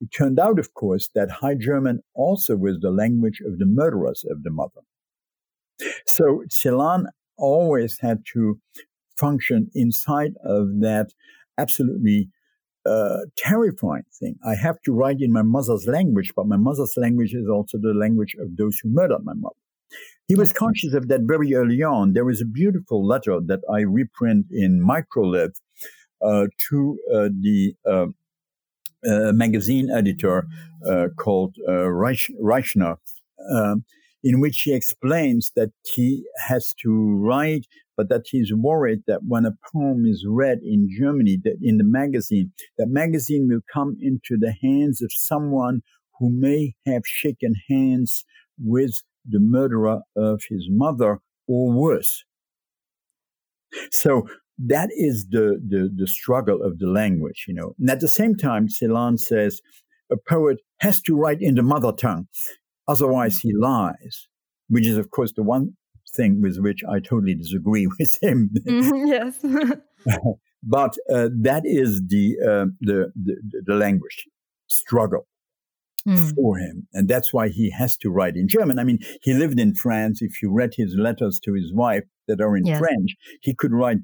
It 0.00 0.08
turned 0.16 0.38
out, 0.38 0.58
of 0.58 0.74
course, 0.74 1.10
that 1.14 1.30
High 1.30 1.54
German 1.54 2.00
also 2.14 2.56
was 2.56 2.78
the 2.80 2.90
language 2.90 3.40
of 3.44 3.58
the 3.58 3.66
murderers 3.66 4.24
of 4.30 4.42
the 4.42 4.50
mother. 4.50 4.82
So 6.06 6.42
Celan 6.48 7.06
always 7.38 7.98
had 8.00 8.22
to 8.32 8.60
function 9.16 9.70
inside 9.74 10.34
of 10.44 10.80
that 10.80 11.08
absolutely 11.58 12.28
uh, 12.86 13.26
terrifying 13.36 14.04
thing. 14.18 14.36
I 14.46 14.54
have 14.54 14.76
to 14.84 14.92
write 14.92 15.20
in 15.20 15.32
my 15.32 15.42
mother's 15.42 15.86
language, 15.86 16.32
but 16.36 16.46
my 16.46 16.56
mother's 16.56 16.94
language 16.96 17.34
is 17.34 17.48
also 17.48 17.78
the 17.78 17.94
language 17.94 18.36
of 18.40 18.56
those 18.56 18.78
who 18.78 18.90
murdered 18.90 19.24
my 19.24 19.34
mother. 19.34 19.56
He 20.28 20.34
was 20.34 20.52
conscious 20.52 20.92
of 20.92 21.08
that 21.08 21.20
very 21.22 21.54
early 21.54 21.82
on. 21.82 22.12
There 22.12 22.28
is 22.28 22.40
a 22.40 22.44
beautiful 22.46 23.06
letter 23.06 23.38
that 23.46 23.60
I 23.72 23.80
reprint 23.80 24.46
in 24.50 24.84
microlith 24.84 25.54
uh, 26.20 26.46
to 26.68 26.98
uh, 27.14 27.28
the 27.40 27.74
uh, 27.88 28.06
uh, 29.06 29.32
magazine 29.32 29.90
editor 29.90 30.46
uh, 30.88 31.08
called 31.16 31.54
Reich, 31.68 32.30
Rychner, 32.42 32.96
um, 33.54 33.84
in 34.24 34.40
which 34.40 34.62
he 34.62 34.74
explains 34.74 35.52
that 35.54 35.70
he 35.94 36.24
has 36.48 36.74
to 36.82 37.16
write 37.16 37.66
but 37.96 38.08
that 38.08 38.26
he's 38.26 38.52
worried 38.54 39.00
that 39.06 39.20
when 39.26 39.46
a 39.46 39.56
poem 39.72 40.04
is 40.06 40.24
read 40.28 40.58
in 40.62 40.88
Germany, 40.98 41.38
that 41.44 41.56
in 41.62 41.78
the 41.78 41.84
magazine, 41.84 42.52
that 42.78 42.88
magazine 42.88 43.48
will 43.48 43.60
come 43.72 43.96
into 44.00 44.36
the 44.38 44.54
hands 44.62 45.02
of 45.02 45.10
someone 45.12 45.80
who 46.18 46.30
may 46.30 46.74
have 46.86 47.02
shaken 47.04 47.54
hands 47.68 48.24
with 48.58 49.02
the 49.28 49.40
murderer 49.40 50.00
of 50.16 50.42
his 50.48 50.68
mother 50.70 51.20
or 51.48 51.72
worse. 51.72 52.24
So 53.90 54.26
that 54.58 54.88
is 54.92 55.26
the, 55.30 55.60
the, 55.66 55.90
the 55.94 56.06
struggle 56.06 56.62
of 56.62 56.78
the 56.78 56.86
language, 56.86 57.44
you 57.46 57.54
know. 57.54 57.74
And 57.78 57.90
at 57.90 58.00
the 58.00 58.08
same 58.08 58.36
time, 58.36 58.68
Celan 58.68 59.18
says 59.18 59.60
a 60.10 60.16
poet 60.28 60.58
has 60.80 61.00
to 61.02 61.16
write 61.16 61.38
in 61.40 61.56
the 61.56 61.62
mother 61.62 61.92
tongue, 61.92 62.28
otherwise 62.88 63.40
he 63.40 63.52
lies, 63.54 64.28
which 64.68 64.86
is, 64.86 64.96
of 64.96 65.10
course, 65.10 65.32
the 65.34 65.42
one 65.42 65.76
thing 66.16 66.40
with 66.42 66.58
which 66.58 66.82
I 66.88 67.00
totally 67.00 67.34
disagree 67.34 67.86
with 67.98 68.22
him. 68.22 68.50
Mm-hmm, 68.54 69.06
yes. 69.06 69.38
but 70.62 70.96
uh, 71.12 71.28
that 71.42 71.62
is 71.64 72.02
the, 72.08 72.36
uh, 72.42 72.66
the, 72.80 73.12
the, 73.14 73.62
the 73.66 73.74
language 73.74 74.26
struggle 74.66 75.26
mm. 76.06 76.34
for 76.34 76.58
him, 76.58 76.88
and 76.92 77.08
that's 77.08 77.32
why 77.32 77.48
he 77.48 77.70
has 77.70 77.96
to 77.98 78.10
write 78.10 78.36
in 78.36 78.48
German. 78.48 78.78
I 78.78 78.84
mean, 78.84 78.98
he 79.22 79.34
lived 79.34 79.60
in 79.60 79.74
France. 79.74 80.22
If 80.22 80.42
you 80.42 80.52
read 80.52 80.72
his 80.76 80.94
letters 80.96 81.40
to 81.44 81.52
his 81.52 81.72
wife 81.72 82.04
that 82.28 82.40
are 82.40 82.56
in 82.56 82.66
yes. 82.66 82.78
French, 82.78 83.16
he 83.42 83.54
could 83.54 83.72
write 83.72 83.98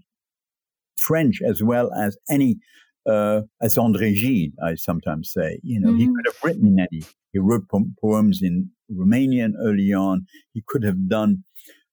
French 0.99 1.41
as 1.43 1.63
well 1.63 1.93
as 1.93 2.17
any 2.29 2.59
uh, 3.07 3.43
as 3.61 3.77
André 3.77 4.15
Gide, 4.15 4.53
I 4.63 4.75
sometimes 4.75 5.33
say. 5.33 5.59
You 5.63 5.81
know, 5.81 5.89
mm-hmm. 5.91 5.99
he 5.99 6.07
could 6.07 6.27
have 6.27 6.45
written 6.45 6.67
in 6.67 6.79
any. 6.81 7.03
He 7.33 7.39
wrote 7.39 7.69
po- 7.69 7.91
poems 8.01 8.41
in 8.43 8.71
Romanian 8.91 9.53
early 9.61 9.93
on. 9.93 10.27
He 10.53 10.63
could 10.67 10.85
have 10.85 11.09
done 11.09 11.45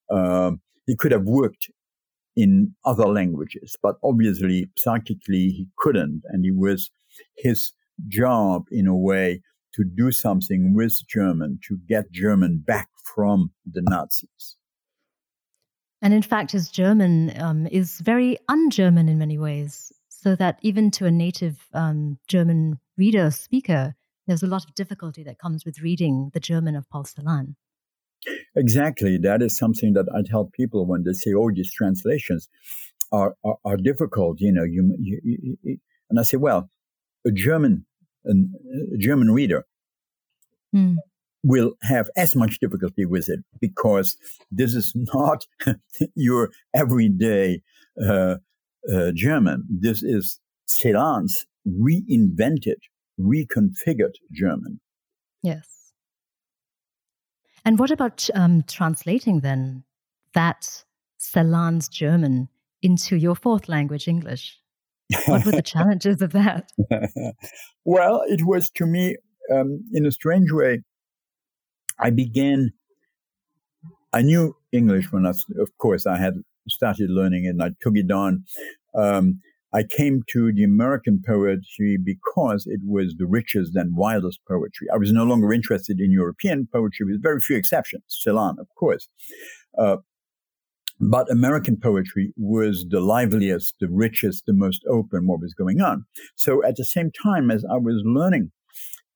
uh, 0.10 0.52
he 0.86 0.96
could 0.96 1.12
have 1.12 1.24
worked 1.24 1.70
in 2.36 2.74
other 2.86 3.06
languages, 3.06 3.76
but 3.82 3.96
obviously 4.04 4.70
psychically 4.78 5.50
he 5.50 5.68
couldn't. 5.78 6.22
And 6.30 6.46
it 6.46 6.56
was 6.56 6.90
his 7.38 7.74
job 8.08 8.66
in 8.72 8.88
a 8.88 8.96
way 8.96 9.42
to 9.76 9.84
do 9.84 10.12
something 10.12 10.74
with 10.74 11.06
German 11.08 11.60
to 11.68 11.78
get 11.88 12.12
German 12.12 12.64
back 12.66 12.88
from 13.14 13.52
the 13.70 13.82
Nazis. 13.82 14.56
And 16.02 16.14
in 16.14 16.22
fact, 16.22 16.52
his 16.52 16.70
German 16.70 17.34
um, 17.42 17.68
is 17.68 18.00
very 18.00 18.38
un 18.48 18.70
German 18.70 19.10
in 19.10 19.18
many 19.18 19.38
ways. 19.38 19.92
so 20.08 20.36
that 20.36 20.60
even 20.62 20.92
to 20.92 21.06
a 21.06 21.12
native 21.12 21.68
um, 21.74 22.20
German 22.28 22.78
reader 22.98 23.28
or 23.28 23.32
speaker, 23.32 23.96
there's 24.28 24.44
a 24.44 24.48
lot 24.48 24.66
of 24.66 24.76
difficulty 24.76 25.24
that 25.24 25.40
comes 25.40 25.64
with 25.66 25.82
reading 25.82 26.30
the 26.34 26.40
German 26.40 26.76
of 26.76 26.90
Paul 26.90 27.06
Celan. 27.06 27.56
Exactly. 28.56 29.18
That 29.18 29.42
is 29.42 29.58
something 29.58 29.94
that 29.94 30.06
I 30.14 30.22
tell 30.30 30.46
people 30.46 30.86
when 30.86 31.04
they 31.04 31.14
say, 31.14 31.34
oh, 31.36 31.52
these 31.54 31.72
translations 31.74 32.50
are, 33.12 33.36
are, 33.44 33.58
are 33.66 33.78
difficult. 33.78 34.40
You 34.40 34.52
know, 34.52 34.64
you, 34.64 34.96
you, 35.00 35.58
you, 35.64 35.78
and 36.10 36.20
I 36.20 36.24
say, 36.24 36.38
well, 36.38 36.70
a 37.26 37.32
German, 37.32 37.86
a 38.26 38.98
German 38.98 39.32
reader 39.32 39.66
mm. 40.76 40.96
will 41.44 41.74
have 41.84 42.10
as 42.16 42.36
much 42.36 42.60
difficulty 42.60 43.06
with 43.06 43.30
it 43.30 43.40
because 43.60 44.18
this 44.52 44.74
is 44.74 44.94
not 44.96 45.46
your 46.16 46.50
everyday 46.74 47.62
uh, 48.04 48.36
uh, 48.92 49.12
German. 49.14 49.66
This 49.70 50.02
is 50.04 50.40
Celan's 50.66 51.46
reinvented, 51.68 52.78
reconfigured 53.20 54.16
German. 54.34 54.80
Yes. 55.44 55.79
And 57.70 57.78
what 57.78 57.92
about 57.92 58.28
um, 58.34 58.64
translating 58.64 59.42
then 59.42 59.84
that 60.34 60.84
Celan's 61.20 61.88
German 61.88 62.50
into 62.82 63.16
your 63.16 63.36
fourth 63.36 63.70
language, 63.70 64.08
English? 64.08 64.58
What 65.28 65.46
were 65.46 65.52
the 65.52 65.62
challenges 65.76 66.24
of 66.24 66.32
that? 66.32 66.72
well, 67.86 68.24
it 68.26 68.44
was 68.44 68.72
to 68.72 68.88
me, 68.88 69.18
um, 69.54 69.84
in 69.94 70.08
a 70.08 70.12
strange 70.12 70.52
way, 70.52 70.82
I 72.00 72.10
began, 72.10 72.72
I 74.12 74.24
knew 74.24 74.56
English 74.72 75.12
when 75.12 75.28
I, 75.28 75.34
of 75.60 75.78
course, 75.78 76.08
I 76.08 76.18
had 76.18 76.42
started 76.68 77.12
learning 77.12 77.46
it 77.46 77.50
and 77.50 77.62
I 77.62 77.70
took 77.84 77.96
it 77.98 78.12
on. 78.12 78.46
Um, 78.96 79.42
I 79.74 79.84
came 79.84 80.24
to 80.32 80.52
the 80.52 80.64
American 80.64 81.22
poetry 81.26 81.98
because 82.04 82.66
it 82.66 82.82
was 82.86 83.16
the 83.18 83.28
richest 83.28 83.76
and 83.76 83.96
wildest 83.96 84.40
poetry. 84.48 84.88
I 84.94 84.98
was 84.98 85.12
no 85.12 85.24
longer 85.24 85.54
interested 85.54 86.00
in 86.00 86.12
European 86.12 86.68
poetry, 86.72 87.06
with 87.06 87.22
very 87.22 87.40
few 87.40 87.56
exceptions, 87.56 88.04
Celan, 88.26 88.58
of 88.60 88.68
course. 88.78 89.08
Uh, 89.78 89.98
but 91.00 91.32
American 91.32 91.78
poetry 91.82 92.34
was 92.36 92.86
the 92.90 93.00
liveliest, 93.00 93.76
the 93.80 93.88
richest, 93.90 94.46
the 94.46 94.54
most 94.54 94.84
open, 94.90 95.28
what 95.28 95.40
was 95.40 95.54
going 95.54 95.82
on. 95.82 96.06
So 96.36 96.64
at 96.66 96.76
the 96.76 96.84
same 96.84 97.12
time 97.24 97.50
as 97.52 97.64
I 97.72 97.78
was 97.78 98.02
learning 98.04 98.52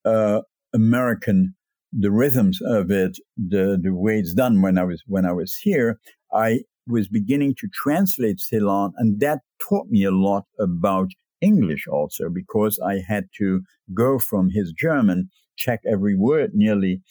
uh, 0.04 0.40
American, 0.72 1.54
the 1.92 2.10
rhythms 2.10 2.60
of 2.64 2.90
it, 2.90 3.18
the, 3.36 3.78
the 3.80 3.94
way 3.94 4.18
it's 4.18 4.34
done 4.34 4.62
when 4.62 4.78
I 4.78 4.84
was, 4.84 5.02
when 5.06 5.26
I 5.26 5.32
was 5.32 5.56
here, 5.56 5.98
I 6.32 6.60
was 6.86 7.08
beginning 7.08 7.54
to 7.60 7.68
translate 7.72 8.38
Celan, 8.38 8.92
and 8.96 9.20
that 9.20 9.40
taught 9.68 9.88
me 9.88 10.04
a 10.04 10.10
lot 10.10 10.44
about 10.58 11.08
English 11.40 11.86
also, 11.86 12.28
because 12.28 12.78
I 12.84 13.02
had 13.06 13.24
to 13.38 13.62
go 13.94 14.18
from 14.18 14.50
his 14.50 14.72
German, 14.72 15.30
check 15.56 15.80
every 15.90 16.16
word 16.16 16.50
nearly 16.54 17.02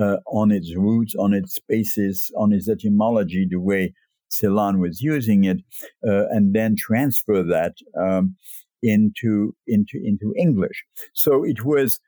uh, 0.00 0.16
on 0.26 0.50
its 0.50 0.74
roots, 0.76 1.14
on 1.18 1.34
its 1.34 1.58
basis, 1.68 2.30
on 2.36 2.52
its 2.52 2.68
etymology, 2.68 3.46
the 3.48 3.60
way 3.60 3.92
Celan 4.30 4.80
was 4.80 5.00
using 5.00 5.44
it, 5.44 5.58
uh, 6.06 6.26
and 6.30 6.54
then 6.54 6.76
transfer 6.76 7.42
that 7.42 7.74
um, 8.00 8.36
into 8.82 9.54
into 9.66 10.00
into 10.04 10.32
English. 10.38 10.84
So 11.14 11.44
it 11.44 11.64
was 11.64 12.00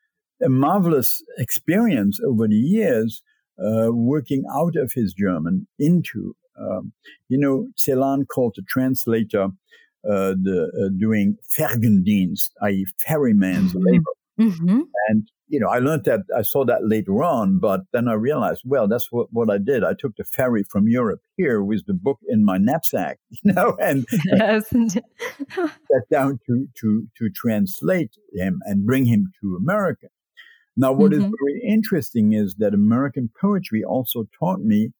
a 0.42 0.48
marvelous 0.48 1.22
experience 1.38 2.18
over 2.26 2.48
the 2.48 2.54
years, 2.54 3.22
uh, 3.58 3.92
working 3.92 4.44
out 4.54 4.76
of 4.76 4.92
his 4.92 5.14
German 5.14 5.66
into 5.78 6.34
um, 6.58 6.92
you 7.28 7.38
know, 7.38 7.68
Celan 7.76 8.26
called 8.26 8.54
the 8.56 8.62
translator 8.62 9.48
uh, 10.04 10.34
the 10.42 10.70
uh, 10.84 10.88
doing 10.98 11.36
Fergendienst, 11.56 12.50
i.e., 12.62 12.86
ferryman's 12.98 13.72
mm-hmm. 13.72 13.86
labor. 13.86 14.10
Mm-hmm. 14.40 14.80
And 15.08 15.30
you 15.48 15.60
know, 15.60 15.68
I 15.68 15.78
learned 15.78 16.04
that 16.06 16.20
I 16.36 16.40
saw 16.42 16.64
that 16.64 16.88
later 16.88 17.22
on, 17.22 17.58
but 17.58 17.82
then 17.92 18.08
I 18.08 18.14
realized, 18.14 18.62
well, 18.64 18.88
that's 18.88 19.12
what, 19.12 19.26
what 19.32 19.50
I 19.50 19.58
did. 19.58 19.84
I 19.84 19.92
took 19.92 20.16
the 20.16 20.24
ferry 20.24 20.64
from 20.64 20.88
Europe 20.88 21.20
here 21.36 21.62
with 21.62 21.84
the 21.86 21.92
book 21.92 22.18
in 22.26 22.42
my 22.42 22.56
knapsack, 22.56 23.18
you 23.30 23.52
know, 23.52 23.76
and 23.80 24.06
yes. 24.24 24.70
sat 25.50 26.08
down 26.10 26.40
to 26.46 26.66
to 26.80 27.06
to 27.18 27.30
translate 27.34 28.16
him 28.34 28.60
and 28.64 28.86
bring 28.86 29.04
him 29.04 29.30
to 29.40 29.56
America. 29.56 30.06
Now, 30.76 30.92
what 30.92 31.12
mm-hmm. 31.12 31.26
is 31.26 31.32
very 31.40 31.62
interesting 31.68 32.32
is 32.32 32.54
that 32.54 32.72
American 32.72 33.28
poetry 33.38 33.84
also 33.84 34.24
taught 34.38 34.60
me 34.60 34.92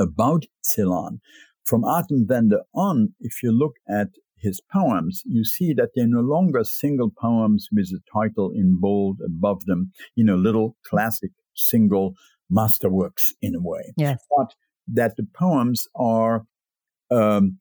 about 0.00 0.44
Celan. 0.64 1.20
From 1.64 1.82
Atemwende 1.82 2.58
on, 2.74 3.14
if 3.20 3.42
you 3.42 3.52
look 3.52 3.74
at 3.88 4.08
his 4.36 4.60
poems, 4.72 5.22
you 5.26 5.44
see 5.44 5.74
that 5.74 5.90
they're 5.94 6.06
no 6.06 6.20
longer 6.20 6.64
single 6.64 7.10
poems 7.10 7.68
with 7.70 7.90
a 7.94 8.00
title 8.12 8.50
in 8.54 8.78
bold 8.80 9.18
above 9.24 9.64
them, 9.66 9.92
you 10.16 10.24
know, 10.24 10.36
little 10.36 10.76
classic 10.84 11.30
single 11.54 12.14
masterworks 12.50 13.32
in 13.42 13.54
a 13.54 13.60
way. 13.60 13.92
Yes. 13.96 14.18
But 14.36 14.54
that 14.88 15.16
the 15.16 15.26
poems 15.34 15.86
are 15.94 16.46
um, 17.10 17.58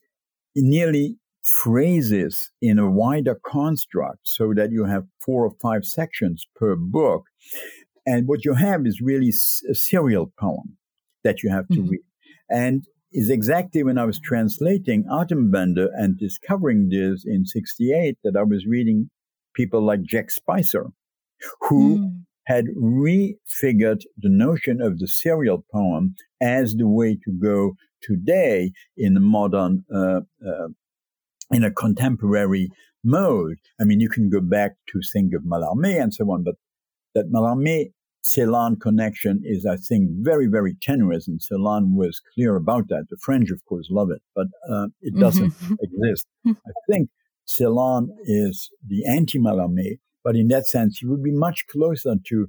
nearly 0.56 1.18
phrases 1.44 2.52
in 2.62 2.80
a 2.80 2.90
wider 2.90 3.40
construct 3.46 4.20
so 4.24 4.54
that 4.56 4.72
you 4.72 4.86
have 4.86 5.06
four 5.20 5.46
or 5.46 5.52
five 5.62 5.84
sections 5.86 6.46
per 6.56 6.76
book. 6.76 7.24
And 8.06 8.28
what 8.28 8.46
you 8.46 8.54
have 8.54 8.86
is 8.86 9.02
really 9.02 9.30
a 9.70 9.76
serial 9.76 10.32
poem 10.40 10.78
that 11.24 11.44
you 11.44 11.50
have 11.50 11.68
to 11.70 11.76
mm-hmm. 11.76 11.90
read. 11.90 12.02
And 12.50 12.84
is 13.12 13.30
exactly 13.30 13.84
when 13.84 13.98
I 13.98 14.06
was 14.06 14.20
translating 14.20 15.06
Atemwende 15.06 15.88
and 15.96 16.18
discovering 16.18 16.90
this 16.90 17.24
in 17.26 17.46
68 17.46 18.18
that 18.24 18.36
I 18.38 18.44
was 18.44 18.66
reading 18.68 19.10
people 19.56 19.82
like 19.82 20.04
Jack 20.04 20.30
Spicer, 20.30 20.88
who 21.62 21.98
mm. 21.98 22.12
had 22.46 22.66
refigured 22.78 24.02
the 24.18 24.30
notion 24.30 24.80
of 24.82 25.00
the 25.00 25.08
serial 25.08 25.66
poem 25.74 26.16
as 26.42 26.76
the 26.76 26.88
way 26.88 27.18
to 27.26 27.32
go 27.32 27.74
today 28.02 28.72
in 28.96 29.18
a 29.18 29.20
modern, 29.20 29.84
uh, 29.94 30.22
uh, 30.48 30.68
in 31.52 31.64
a 31.64 31.72
contemporary 31.72 32.70
mode. 33.04 33.58
I 33.82 33.86
mean, 33.86 34.00
you 34.00 34.10
can 34.10 34.30
go 34.30 34.40
back 34.40 34.74
to 34.90 35.00
think 35.14 35.34
of 35.34 35.44
Mallarmé 35.44 36.02
and 36.02 36.14
so 36.14 36.26
on, 36.26 36.44
but 36.44 36.56
that 37.16 37.32
Mallarmé 37.32 37.92
Celan 38.24 38.80
connection 38.80 39.42
is, 39.44 39.66
I 39.66 39.78
think, 39.78 40.10
very, 40.22 40.48
very 40.48 40.76
tenuous, 40.82 41.28
and 41.28 41.40
Celan 41.40 41.96
was 41.96 42.22
clear 42.34 42.56
about 42.56 42.90
that. 42.90 43.06
The 43.10 43.18
French, 43.18 43.50
of 43.50 43.64
course, 43.66 43.88
love 43.90 44.10
it, 44.12 44.22
but 44.36 44.48
uh, 44.70 44.88
it 45.02 45.18
doesn't 45.18 45.52
mm-hmm. 45.52 45.76
exist. 45.82 46.28
I 46.46 46.72
think 46.90 47.10
Celan 47.48 48.08
is 48.26 48.70
the 48.86 49.06
anti-Mallarmé, 49.06 50.00
but 50.24 50.36
in 50.36 50.50
that 50.50 50.68
sense, 50.68 51.00
he 51.00 51.08
would 51.08 51.24
be 51.24 51.32
much 51.32 51.66
closer 51.72 52.16
to 52.28 52.48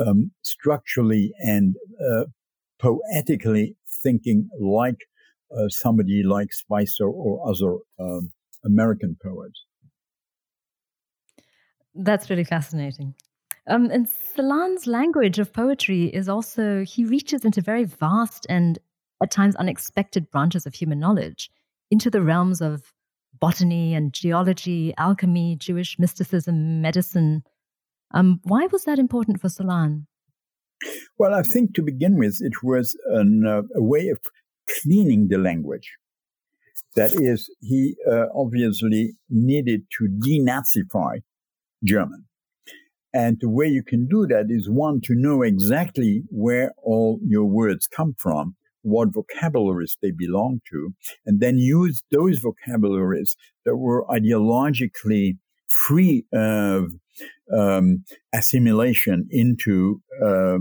um, 0.00 0.30
structurally 0.42 1.32
and 1.40 1.74
uh, 2.00 2.24
poetically 2.78 3.76
thinking 4.02 4.48
like 4.60 4.98
uh, 5.56 5.68
somebody 5.68 6.22
like 6.22 6.52
Spicer 6.52 7.08
or 7.08 7.48
other 7.48 7.78
um, 7.98 8.30
American 8.64 9.16
poets. 9.22 9.64
That's 11.94 12.30
really 12.30 12.44
fascinating. 12.44 13.14
Um, 13.70 13.88
and 13.90 14.08
Celan's 14.36 14.88
language 14.88 15.38
of 15.38 15.52
poetry 15.52 16.06
is 16.06 16.28
also, 16.28 16.84
he 16.84 17.04
reaches 17.04 17.44
into 17.44 17.60
very 17.60 17.84
vast 17.84 18.44
and 18.48 18.78
at 19.22 19.30
times 19.30 19.54
unexpected 19.56 20.30
branches 20.30 20.66
of 20.66 20.74
human 20.74 20.98
knowledge, 20.98 21.50
into 21.90 22.10
the 22.10 22.20
realms 22.20 22.60
of 22.60 22.92
botany 23.38 23.94
and 23.94 24.12
geology, 24.12 24.92
alchemy, 24.98 25.56
Jewish 25.56 25.98
mysticism, 25.98 26.80
medicine. 26.80 27.44
Um, 28.12 28.40
why 28.42 28.66
was 28.66 28.84
that 28.84 28.98
important 28.98 29.40
for 29.40 29.48
Celan? 29.48 30.06
Well, 31.18 31.32
I 31.32 31.42
think 31.42 31.74
to 31.74 31.82
begin 31.82 32.16
with, 32.16 32.38
it 32.40 32.62
was 32.62 32.98
an, 33.06 33.46
uh, 33.46 33.62
a 33.76 33.82
way 33.82 34.08
of 34.08 34.18
cleaning 34.68 35.28
the 35.28 35.38
language. 35.38 35.92
That 36.96 37.12
is, 37.12 37.48
he 37.60 37.94
uh, 38.10 38.26
obviously 38.34 39.12
needed 39.28 39.82
to 39.98 40.08
denazify 40.08 41.20
German. 41.84 42.24
And 43.12 43.38
the 43.40 43.48
way 43.48 43.66
you 43.66 43.82
can 43.82 44.06
do 44.06 44.26
that 44.28 44.46
is 44.48 44.70
one, 44.70 45.00
to 45.04 45.14
know 45.14 45.42
exactly 45.42 46.22
where 46.28 46.72
all 46.82 47.18
your 47.26 47.44
words 47.44 47.88
come 47.88 48.14
from, 48.18 48.54
what 48.82 49.12
vocabularies 49.12 49.96
they 50.00 50.12
belong 50.12 50.60
to, 50.70 50.94
and 51.26 51.40
then 51.40 51.58
use 51.58 52.02
those 52.12 52.38
vocabularies 52.38 53.36
that 53.64 53.76
were 53.76 54.06
ideologically 54.06 55.38
free 55.68 56.24
of 56.32 56.92
um, 57.52 58.04
assimilation 58.32 59.26
into, 59.30 60.00
uh, 60.24 60.58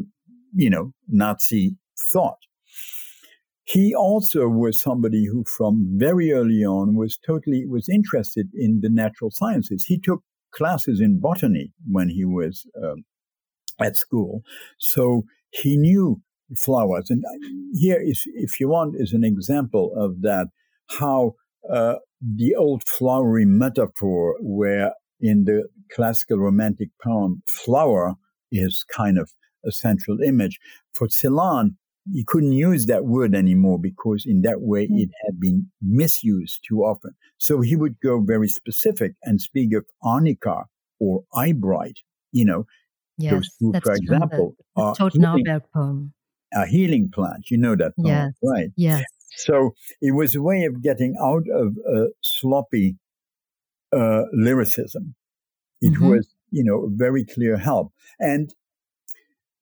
you 0.56 0.70
know, 0.70 0.94
Nazi 1.08 1.78
thought. 2.12 2.38
He 3.66 3.94
also 3.94 4.48
was 4.48 4.82
somebody 4.82 5.28
who 5.28 5.44
from 5.46 5.88
very 5.94 6.32
early 6.32 6.66
on 6.66 6.96
was 6.96 7.20
totally, 7.24 7.68
was 7.68 7.88
interested 7.88 8.48
in 8.56 8.80
the 8.82 8.90
natural 8.90 9.30
sciences. 9.32 9.86
He 9.86 10.00
took 10.00 10.24
classes 10.52 11.00
in 11.02 11.20
botany 11.20 11.74
when 11.86 12.10
he 12.10 12.26
was 12.26 12.66
um, 12.82 13.04
at 13.80 13.96
school. 13.96 14.42
So 14.78 15.24
he 15.50 15.78
knew 15.78 16.22
flowers. 16.58 17.10
And 17.10 17.24
here 17.74 18.02
is, 18.02 18.24
if 18.34 18.60
you 18.60 18.70
want, 18.70 18.96
is 18.98 19.14
an 19.14 19.24
example 19.24 19.92
of 19.96 20.22
that, 20.22 20.48
how 21.00 21.34
uh, 21.72 21.96
the 22.22 22.56
old 22.56 22.84
flowery 22.84 23.46
metaphor 23.46 24.36
where 24.42 24.94
in 25.20 25.46
the 25.46 25.68
classical 25.94 26.38
romantic 26.38 26.90
poem, 27.04 27.44
flower 27.48 28.16
is 28.52 28.86
kind 28.96 29.18
of 29.18 29.32
a 29.66 29.72
central 29.72 30.18
image. 30.22 30.60
For 30.94 31.08
Celan, 31.08 31.72
he 32.12 32.24
couldn't 32.26 32.54
use 32.54 32.86
that 32.88 33.06
word 33.06 33.36
anymore 33.36 33.80
because 33.80 34.24
in 34.26 34.41
that 34.41 34.62
way 34.62 34.88
mm. 34.88 35.00
it 35.00 35.10
had 35.26 35.39
been 35.39 35.67
misused 35.82 36.62
too 36.67 36.80
often. 36.80 37.12
So 37.38 37.62
he 37.62 37.76
would 37.76 38.00
go 38.02 38.22
very 38.22 38.48
specific 38.48 39.13
and 39.24 39.41
speak 39.41 39.74
of 39.74 39.86
arnica 40.04 40.65
or 41.00 41.24
eyebright, 41.34 42.00
you 42.32 42.45
know. 42.45 42.65
Yes, 43.17 43.34
those 43.34 43.50
two, 43.60 43.80
for 43.84 43.93
example, 43.93 44.56
the, 44.76 44.82
the 44.82 44.86
are 44.86 45.12
healing, 45.12 45.62
poem. 45.74 46.13
A 46.54 46.65
healing 46.65 47.12
plant. 47.13 47.50
You 47.52 47.58
know 47.58 47.76
that 47.76 47.91
poem, 47.98 48.08
yes. 48.08 48.34
right? 48.43 48.69
Yes. 48.78 49.04
So 49.36 49.76
it 50.02 50.15
was 50.15 50.36
a 50.36 50.41
way 50.41 50.63
of 50.63 50.82
getting 50.82 51.15
out 51.22 51.43
of 51.54 51.76
a 51.86 52.08
sloppy 52.22 52.98
uh, 53.95 54.24
lyricism. 54.34 55.15
It 55.82 55.93
mm-hmm. 55.93 56.10
was, 56.10 56.28
you 56.52 56.63
know, 56.63 56.89
very 56.91 57.26
clear 57.26 57.58
help. 57.58 57.91
And 58.19 58.54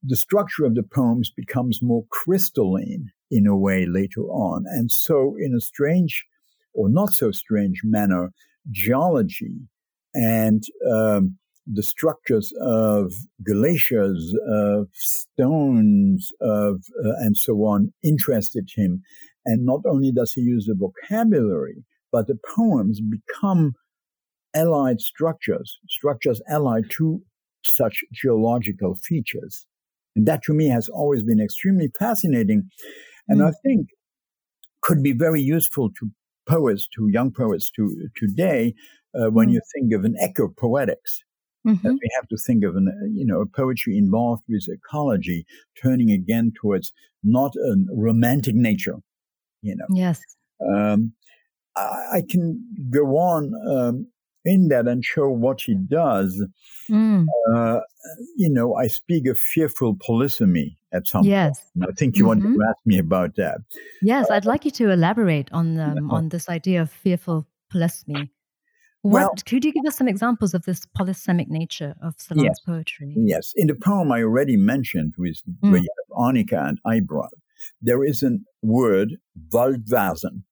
the 0.04 0.16
structure 0.16 0.66
of 0.66 0.76
the 0.76 0.84
poems 0.84 1.32
becomes 1.36 1.80
more 1.82 2.06
crystalline 2.10 3.12
in 3.30 3.48
a 3.48 3.58
way 3.58 3.86
later 3.86 4.22
on. 4.22 4.66
And 4.68 4.92
so, 4.92 5.36
in 5.40 5.54
a 5.56 5.62
strange 5.62 6.26
or 6.74 6.90
not 6.90 7.10
so 7.10 7.32
strange 7.32 7.82
manner, 7.84 8.32
geology 8.70 9.68
and 10.14 10.64
um, 10.90 11.38
the 11.72 11.84
structures 11.84 12.54
of 12.62 13.12
glaciers, 13.46 14.34
of 14.50 14.88
stones, 14.94 16.32
of 16.42 16.82
uh, 17.06 17.14
and 17.20 17.36
so 17.36 17.54
on 17.66 17.94
interested 18.04 18.70
him. 18.76 19.02
And 19.46 19.66
not 19.66 19.82
only 19.86 20.12
does 20.12 20.34
he 20.34 20.42
use 20.42 20.66
the 20.66 20.76
vocabulary, 20.76 21.84
but 22.12 22.28
the 22.28 22.38
poems 22.56 23.02
become 23.02 23.74
allied 24.54 25.02
structures, 25.02 25.78
structures 25.90 26.42
allied 26.50 26.90
to 26.92 27.22
such 27.64 28.04
geological 28.14 28.96
features. 28.96 29.66
And 30.18 30.28
that 30.28 30.42
to 30.44 30.54
me 30.54 30.68
has 30.68 30.90
always 30.90 31.24
been 31.24 31.40
extremely 31.40 31.90
fascinating. 31.98 32.70
And 33.28 33.40
mm. 33.40 33.48
I 33.48 33.52
think 33.64 33.88
could 34.82 35.04
be 35.04 35.14
very 35.14 35.42
useful 35.42 35.92
to 36.00 36.10
poets, 36.50 36.88
to 36.96 37.08
young 37.10 37.32
poets 37.32 37.70
to 37.76 38.10
today, 38.16 38.74
uh, 39.14 39.30
when 39.30 39.50
mm. 39.50 39.54
you 39.54 39.62
think 39.76 39.94
of 39.94 40.04
an 40.04 40.16
eco 40.22 40.50
poetics. 40.50 41.24
Mm-hmm. 41.66 41.90
we 41.90 42.10
have 42.16 42.30
to 42.30 42.38
think 42.38 42.64
of 42.64 42.78
an, 42.78 42.88
you 43.14 43.26
know, 43.26 43.42
a 43.42 43.46
poetry 43.46 43.98
involved 43.98 44.44
with 44.48 44.66
ecology, 44.70 45.46
turning 45.82 46.12
again 46.12 46.54
towards 46.62 46.94
not 47.24 47.54
a 47.58 47.76
romantic 47.94 48.56
nature, 48.56 48.96
you 49.62 49.76
know. 49.76 49.86
Yes. 49.94 50.22
Um, 50.66 51.12
I, 51.76 51.82
I, 52.14 52.24
can 52.30 52.64
go 52.90 53.18
on 53.18 53.52
um, 53.70 54.08
in 54.46 54.70
that 54.70 54.88
and 54.88 55.04
show 55.04 55.30
what 55.30 55.62
he 55.62 55.76
does. 55.76 56.44
Mm. 56.90 57.26
Uh, 57.54 57.80
you 58.36 58.50
know, 58.50 58.76
I 58.76 58.88
speak 58.88 59.28
of 59.28 59.38
fearful 59.38 59.96
polysemy 59.96 60.78
at 60.94 61.08
some 61.08 61.22
point. 61.22 61.32
yes. 61.32 61.62
point. 61.78 61.90
I 61.90 61.94
think 61.94 62.18
you 62.18 62.26
mm-hmm. 62.26 62.44
want 62.44 62.58
to 62.60 62.66
ask 62.70 62.86
me 62.86 62.98
about 62.98 63.36
that. 63.36 63.60
Yes, 64.02 64.30
uh, 64.30 64.36
I'd 64.36 64.46
like 64.46 64.66
you 64.66 64.72
to 64.72 64.92
elaborate 64.92 65.50
on 65.52 65.80
um, 65.88 66.12
on 66.12 66.30
this 66.30 66.50
idea 66.50 66.82
of 66.82 66.92
fearful 66.92 67.46
polysemy. 67.74 68.30
What, 69.04 69.22
well, 69.22 69.34
could 69.46 69.64
you 69.64 69.72
give 69.72 69.86
us 69.86 69.96
some 69.96 70.08
examples 70.08 70.54
of 70.54 70.66
this 70.66 70.82
polysemic 70.98 71.48
nature 71.48 71.96
of 72.02 72.16
Celan's 72.18 72.46
yes, 72.46 72.60
poetry? 72.60 73.14
Yes. 73.16 73.54
In 73.56 73.68
the 73.68 73.76
poem 73.76 74.12
I 74.12 74.24
already 74.24 74.58
mentioned, 74.58 75.14
with 75.18 75.38
mm. 75.48 75.72
where 75.72 75.82
you 75.82 75.88
have 76.00 76.18
arnica 76.18 76.64
and 76.66 76.80
eyebright, 76.86 77.32
there 77.82 78.04
is 78.04 78.24
a 78.24 78.38
word, 78.62 79.18
Waldwasen, 79.54 80.44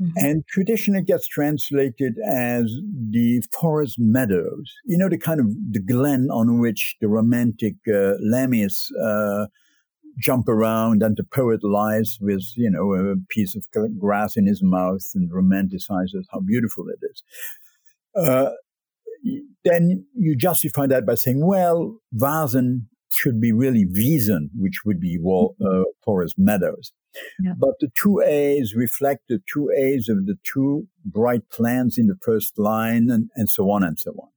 Mm-hmm. 0.00 0.10
And 0.16 0.46
traditionally 0.48 1.00
it 1.00 1.06
gets 1.06 1.26
translated 1.26 2.16
as 2.26 2.64
the 3.10 3.42
forest 3.52 3.96
meadows. 3.98 4.72
You 4.84 4.98
know, 4.98 5.08
the 5.08 5.18
kind 5.18 5.40
of 5.40 5.46
the 5.70 5.80
glen 5.80 6.28
on 6.30 6.60
which 6.60 6.96
the 7.00 7.08
romantic 7.08 7.74
uh, 7.88 8.14
uh, 9.02 9.46
jump 10.18 10.48
around 10.48 11.02
and 11.02 11.16
the 11.16 11.24
poet 11.24 11.60
lies 11.62 12.18
with, 12.20 12.44
you 12.56 12.70
know, 12.70 12.94
a 12.94 13.16
piece 13.30 13.56
of 13.56 13.66
grass 13.98 14.36
in 14.36 14.46
his 14.46 14.62
mouth 14.62 15.02
and 15.14 15.30
romanticizes 15.30 16.24
how 16.32 16.40
beautiful 16.40 16.86
it 16.88 16.98
is. 17.02 17.22
Uh, 18.16 18.50
then 19.64 20.04
you 20.14 20.36
justify 20.36 20.86
that 20.86 21.06
by 21.06 21.14
saying, 21.14 21.44
well, 21.44 21.98
Wasen 22.14 22.86
should 23.14 23.40
be 23.40 23.52
really 23.52 23.86
Wiesen, 23.86 24.50
which 24.56 24.84
would 24.84 25.00
be 25.00 25.18
wall, 25.18 25.56
mm-hmm. 25.60 25.82
uh, 25.82 25.84
forest 26.04 26.34
meadows. 26.38 26.92
Yeah. 27.40 27.52
But 27.56 27.74
the 27.80 27.88
two 28.00 28.20
A's 28.20 28.74
reflect 28.76 29.24
the 29.28 29.40
two 29.52 29.70
A's 29.76 30.08
of 30.08 30.26
the 30.26 30.36
two 30.52 30.88
bright 31.04 31.48
plants 31.50 31.96
in 31.96 32.08
the 32.08 32.18
first 32.22 32.58
line 32.58 33.08
and, 33.10 33.30
and 33.36 33.48
so 33.48 33.70
on 33.70 33.84
and 33.84 33.98
so 33.98 34.10
on. 34.12 34.28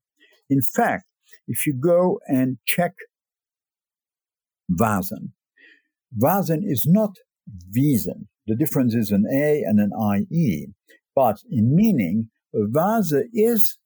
In 0.49 0.61
fact, 0.61 1.05
if 1.47 1.65
you 1.65 1.73
go 1.73 2.19
and 2.27 2.57
check 2.65 2.93
Wasen, 4.71 5.31
Wasen 6.17 6.59
is 6.63 6.85
not 6.87 7.15
Wiesen. 7.75 8.27
The 8.45 8.55
difference 8.55 8.93
is 8.93 9.11
an 9.11 9.25
A 9.31 9.63
and 9.65 9.79
an 9.79 9.91
IE. 10.31 10.67
But 11.15 11.37
in 11.49 11.75
meaning, 11.75 12.29
vase 12.53 13.13
is 13.33 13.77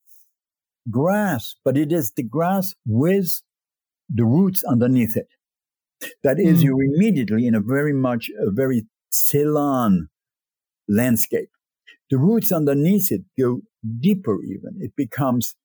grass, 0.90 1.56
but 1.64 1.78
it 1.78 1.92
is 1.92 2.12
the 2.12 2.24
grass 2.24 2.74
with 2.86 3.42
the 4.14 4.26
roots 4.26 4.64
underneath 4.64 5.16
it. 5.16 5.28
That 6.24 6.40
is, 6.40 6.60
mm. 6.60 6.64
you're 6.64 6.84
immediately 6.84 7.48
in 7.48 7.56
a 7.56 7.62
very 7.62 7.94
much, 7.94 8.30
a 8.40 8.52
very 8.52 8.86
Celan 9.12 10.08
landscape. 10.88 11.50
The 12.10 12.18
roots 12.18 12.52
underneath 12.52 13.12
it 13.12 13.22
go 13.40 13.62
deeper 14.00 14.40
even. 14.44 14.78
It 14.80 14.94
becomes 14.96 15.56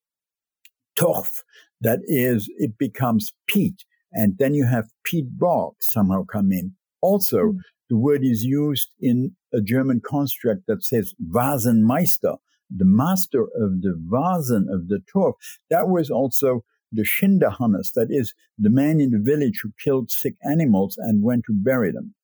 torf. 0.99 1.43
That 1.81 2.01
is, 2.05 2.51
it 2.59 2.79
becomes 2.79 3.33
peat. 3.47 3.85
And 4.13 4.35
then 4.39 4.55
you 4.55 4.67
have 4.67 4.87
peat 5.05 5.39
bog 5.39 5.75
somehow 5.81 6.25
come 6.25 6.53
in. 6.53 6.75
Also, 7.01 7.39
mm. 7.39 7.59
the 7.91 7.97
word 7.97 8.25
is 8.25 8.45
used 8.45 8.91
in 9.01 9.33
a 9.53 9.61
German 9.61 10.01
construct 10.05 10.63
that 10.69 10.85
says 10.85 11.15
Wasenmeister, 11.33 12.37
the 12.71 12.85
master 12.85 13.43
of 13.43 13.83
the 13.83 13.95
Wasen 14.11 14.65
of 14.73 14.89
the 14.89 15.01
torf. 15.15 15.35
That 15.71 15.89
was 15.89 16.11
also 16.11 16.65
the 16.93 17.05
Schinderhannes, 17.05 17.93
that 17.95 18.09
is, 18.11 18.35
the 18.59 18.71
man 18.71 19.01
in 19.01 19.11
the 19.11 19.19
village 19.19 19.61
who 19.63 19.73
killed 19.83 20.11
sick 20.11 20.35
animals 20.43 20.97
and 20.99 21.23
went 21.23 21.45
to 21.47 21.53
bury 21.53 21.93
them. 21.93 22.15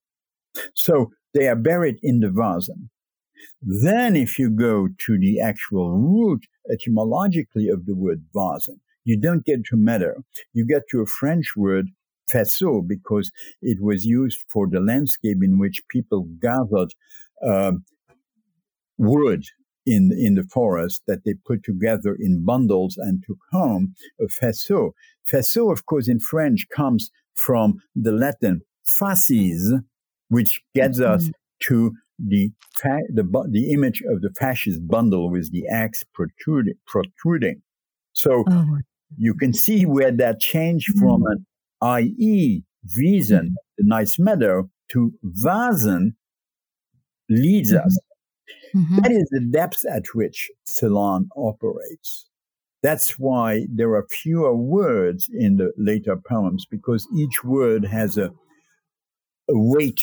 So 0.73 1.11
they 1.33 1.47
are 1.47 1.55
buried 1.55 1.97
in 2.01 2.19
the 2.19 2.27
Wasen. 2.27 2.89
Then, 3.61 4.15
if 4.15 4.39
you 4.39 4.49
go 4.49 4.87
to 5.05 5.19
the 5.19 5.39
actual 5.39 5.91
root 5.91 6.45
etymologically 6.71 7.67
of 7.67 7.85
the 7.85 7.95
word 7.95 8.23
Wasen, 8.35 8.79
you 9.03 9.19
don't 9.19 9.45
get 9.45 9.65
to 9.65 9.77
meadow. 9.77 10.23
You 10.53 10.65
get 10.65 10.83
to 10.91 11.01
a 11.01 11.05
French 11.05 11.53
word, 11.57 11.87
faisceau, 12.31 12.87
because 12.87 13.31
it 13.61 13.79
was 13.81 14.05
used 14.05 14.43
for 14.47 14.67
the 14.69 14.79
landscape 14.79 15.39
in 15.43 15.59
which 15.59 15.81
people 15.89 16.27
gathered 16.39 16.93
uh, 17.45 17.73
wood 18.97 19.43
in 19.85 20.11
in 20.17 20.35
the 20.35 20.43
forest 20.43 21.03
that 21.07 21.23
they 21.25 21.33
put 21.45 21.63
together 21.63 22.15
in 22.19 22.45
bundles 22.45 22.97
and 22.97 23.23
took 23.25 23.39
home 23.51 23.93
a 24.19 24.25
faisceau. 24.25 24.91
Faisceau, 25.25 25.71
of 25.71 25.85
course, 25.85 26.07
in 26.07 26.19
French 26.19 26.65
comes 26.75 27.09
from 27.35 27.75
the 27.95 28.11
Latin 28.11 28.61
fasces, 28.85 29.73
which 30.29 30.61
gets 30.73 30.99
mm-hmm. 30.99 31.13
us 31.13 31.29
to 31.61 31.93
the, 32.19 32.51
fa- 32.75 33.07
the 33.09 33.23
the 33.49 33.71
image 33.71 34.01
of 34.09 34.21
the 34.21 34.29
fascist 34.39 34.87
bundle 34.87 35.29
with 35.29 35.51
the 35.51 35.67
axe 35.67 36.03
protruding. 36.13 36.75
protruding. 36.85 37.61
So 38.13 38.43
oh. 38.47 38.77
you 39.17 39.33
can 39.33 39.53
see 39.53 39.85
where 39.85 40.11
that 40.11 40.39
change 40.39 40.87
mm-hmm. 40.87 40.99
from 40.99 41.23
an 41.25 42.01
IE 42.01 42.63
Wiesen, 42.97 43.53
the 43.77 43.83
nice 43.85 44.19
meadow, 44.19 44.69
to 44.91 45.13
Wasen 45.23 46.13
leads 47.29 47.73
mm-hmm. 47.73 47.87
us 47.87 47.97
Mm-hmm. 48.75 48.97
That 48.97 49.11
is 49.11 49.27
the 49.31 49.41
depth 49.51 49.83
at 49.89 50.03
which 50.13 50.49
Celan 50.65 51.27
operates. 51.35 52.29
That's 52.81 53.17
why 53.17 53.65
there 53.73 53.93
are 53.93 54.05
fewer 54.09 54.55
words 54.55 55.29
in 55.31 55.55
the 55.55 55.71
later 55.77 56.17
poems 56.17 56.65
because 56.69 57.07
each 57.15 57.43
word 57.43 57.85
has 57.85 58.17
a, 58.17 58.25
a 58.25 59.57
weight 59.57 60.01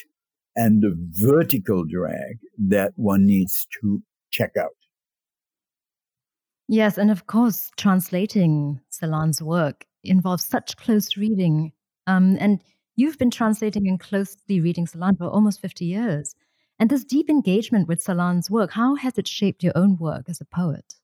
and 0.57 0.85
a 0.85 0.92
vertical 0.94 1.85
drag 1.85 2.38
that 2.59 2.92
one 2.96 3.26
needs 3.26 3.66
to 3.81 4.03
check 4.31 4.53
out. 4.59 4.70
Yes, 6.68 6.98
and 6.98 7.11
of 7.11 7.26
course, 7.26 7.70
translating 7.76 8.81
Celan's 8.92 9.42
work 9.42 9.87
involves 10.05 10.44
such 10.44 10.76
close 10.76 11.16
reading. 11.16 11.72
Um, 12.07 12.37
and 12.40 12.62
you've 12.96 13.18
been 13.18 13.31
translating 13.31 13.88
and 13.88 13.98
closely 13.98 14.61
reading 14.61 14.87
Celan 14.87 15.18
for 15.18 15.26
almost 15.26 15.61
50 15.61 15.85
years. 15.85 16.35
And 16.81 16.88
this 16.88 17.05
deep 17.05 17.29
engagement 17.29 17.88
with 17.88 18.01
Celan's 18.01 18.51
work, 18.51 18.73
how 18.73 18.95
has 18.95 19.19
it 19.19 19.29
shaped 19.29 19.62
your 19.62 19.75
own 19.77 19.99
work 19.99 20.31
as 20.31 20.40
a 20.40 20.47
poet? 20.47 20.95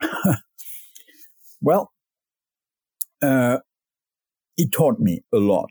well, 1.60 1.90
uh, 3.20 3.58
it 4.56 4.70
taught 4.70 5.00
me 5.00 5.24
a 5.34 5.38
lot. 5.38 5.70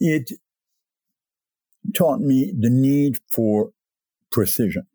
It 0.00 0.32
taught 1.94 2.20
me 2.20 2.50
the 2.58 2.70
need 2.70 3.18
for 3.30 3.72
precision. 4.32 4.86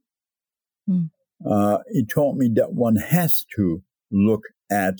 Mm. 0.89 1.11
Uh, 1.45 1.79
he 1.91 2.03
taught 2.03 2.35
me 2.35 2.49
that 2.55 2.73
one 2.73 2.95
has 2.95 3.45
to 3.55 3.83
look 4.11 4.41
at 4.71 4.95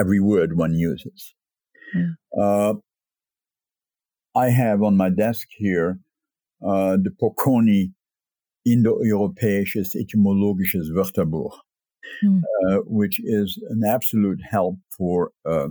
every 0.00 0.20
word 0.20 0.56
one 0.56 0.72
uses. 0.74 1.34
Mm. 1.94 2.16
Uh, 2.38 2.74
I 4.34 4.48
have 4.48 4.82
on 4.82 4.96
my 4.96 5.10
desk 5.10 5.48
here 5.50 5.98
uh, 6.64 6.96
the 6.96 7.10
Pokorny 7.20 7.92
Indoeuropäisches 8.66 9.94
Etymologisches 9.94 10.90
Wörterbuch, 10.92 11.52
mm. 12.24 12.42
uh, 12.68 12.78
which 12.86 13.20
is 13.22 13.62
an 13.70 13.82
absolute 13.88 14.40
help 14.50 14.76
for 14.96 15.30
uh, 15.48 15.68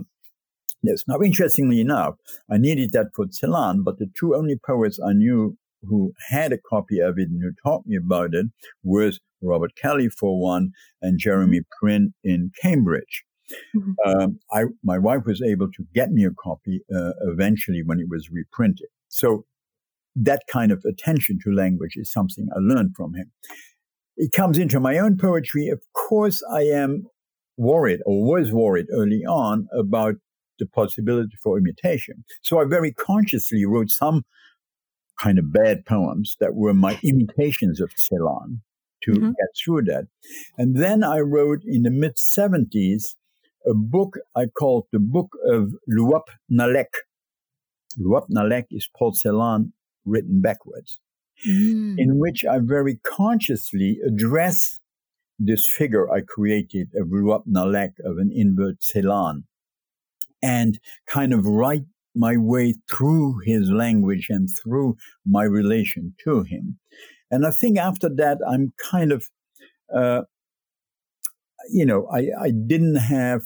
this. 0.82 1.04
Now, 1.06 1.20
interestingly 1.20 1.80
enough, 1.80 2.14
I 2.50 2.58
needed 2.58 2.92
that 2.92 3.08
for 3.14 3.26
Celan, 3.26 3.84
but 3.84 3.98
the 3.98 4.10
two 4.18 4.34
only 4.34 4.56
poets 4.64 4.98
I 5.04 5.12
knew 5.12 5.56
who 5.82 6.12
had 6.30 6.52
a 6.52 6.58
copy 6.58 7.00
of 7.00 7.18
it 7.18 7.28
and 7.28 7.40
who 7.42 7.52
taught 7.62 7.86
me 7.86 7.96
about 7.96 8.34
it 8.34 8.46
was 8.82 9.20
Robert 9.42 9.72
Kelly, 9.80 10.08
for 10.08 10.40
one, 10.40 10.70
and 11.02 11.18
Jeremy 11.18 11.60
Prynne 11.78 12.14
in 12.24 12.50
Cambridge. 12.60 13.24
Mm-hmm. 13.76 13.92
Um, 14.08 14.38
I, 14.50 14.64
my 14.82 14.98
wife 14.98 15.22
was 15.26 15.42
able 15.42 15.68
to 15.72 15.84
get 15.94 16.10
me 16.10 16.24
a 16.24 16.30
copy 16.30 16.80
uh, 16.94 17.12
eventually 17.22 17.82
when 17.84 18.00
it 18.00 18.06
was 18.08 18.28
reprinted. 18.30 18.88
So 19.08 19.44
that 20.16 20.42
kind 20.50 20.72
of 20.72 20.82
attention 20.88 21.38
to 21.44 21.52
language 21.52 21.94
is 21.96 22.10
something 22.10 22.48
I 22.54 22.58
learned 22.58 22.94
from 22.96 23.14
him. 23.14 23.30
It 24.16 24.32
comes 24.32 24.58
into 24.58 24.80
my 24.80 24.98
own 24.98 25.18
poetry. 25.18 25.68
Of 25.68 25.80
course, 25.92 26.42
I 26.50 26.62
am 26.62 27.06
worried 27.56 28.00
or 28.06 28.24
was 28.24 28.52
worried 28.52 28.86
early 28.92 29.24
on 29.24 29.68
about 29.78 30.14
the 30.58 30.66
possibility 30.66 31.36
for 31.42 31.58
imitation. 31.58 32.24
So 32.42 32.60
I 32.60 32.64
very 32.64 32.92
consciously 32.92 33.64
wrote 33.66 33.90
some 33.90 34.24
kind 35.18 35.38
of 35.38 35.52
bad 35.52 35.84
poems 35.84 36.36
that 36.40 36.54
were 36.54 36.74
my 36.74 36.98
imitations 37.02 37.80
of 37.80 37.90
Celan 37.90 38.60
to 39.02 39.12
mm-hmm. 39.12 39.28
get 39.28 39.48
through 39.62 39.82
that. 39.82 40.06
And 40.56 40.76
then 40.76 41.04
I 41.04 41.20
wrote 41.20 41.60
in 41.64 41.82
the 41.82 41.90
mid 41.90 42.16
70s 42.16 43.14
a 43.66 43.74
book 43.74 44.16
I 44.36 44.46
called 44.46 44.86
the 44.92 45.00
Book 45.00 45.30
of 45.44 45.72
Luap 45.90 46.28
Nalec. 46.50 46.86
Luap 47.98 48.26
Nalec 48.30 48.66
is 48.70 48.88
Paul 48.96 49.12
Celan 49.12 49.72
written 50.06 50.40
backwards, 50.40 51.00
mm. 51.46 51.94
in 51.98 52.18
which 52.18 52.44
I 52.44 52.58
very 52.60 52.98
consciously 53.04 53.98
address 54.06 54.80
this 55.38 55.68
figure 55.68 56.10
I 56.10 56.22
created 56.22 56.88
of 56.94 57.08
Luap 57.08 57.42
Nalec, 57.46 57.92
of 58.04 58.18
an 58.18 58.30
invert 58.32 58.76
Celan, 58.80 59.42
and 60.42 60.78
kind 61.06 61.34
of 61.34 61.44
write 61.46 61.84
my 62.14 62.36
way 62.36 62.74
through 62.90 63.40
his 63.44 63.70
language 63.70 64.28
and 64.30 64.48
through 64.62 64.96
my 65.26 65.44
relation 65.44 66.14
to 66.24 66.42
him. 66.42 66.78
And 67.30 67.46
I 67.46 67.50
think 67.50 67.78
after 67.78 68.08
that, 68.16 68.38
I'm 68.48 68.72
kind 68.78 69.12
of, 69.12 69.28
uh, 69.94 70.22
you 71.70 71.84
know, 71.84 72.08
I, 72.10 72.28
I 72.40 72.50
didn't 72.50 72.96
have 72.96 73.42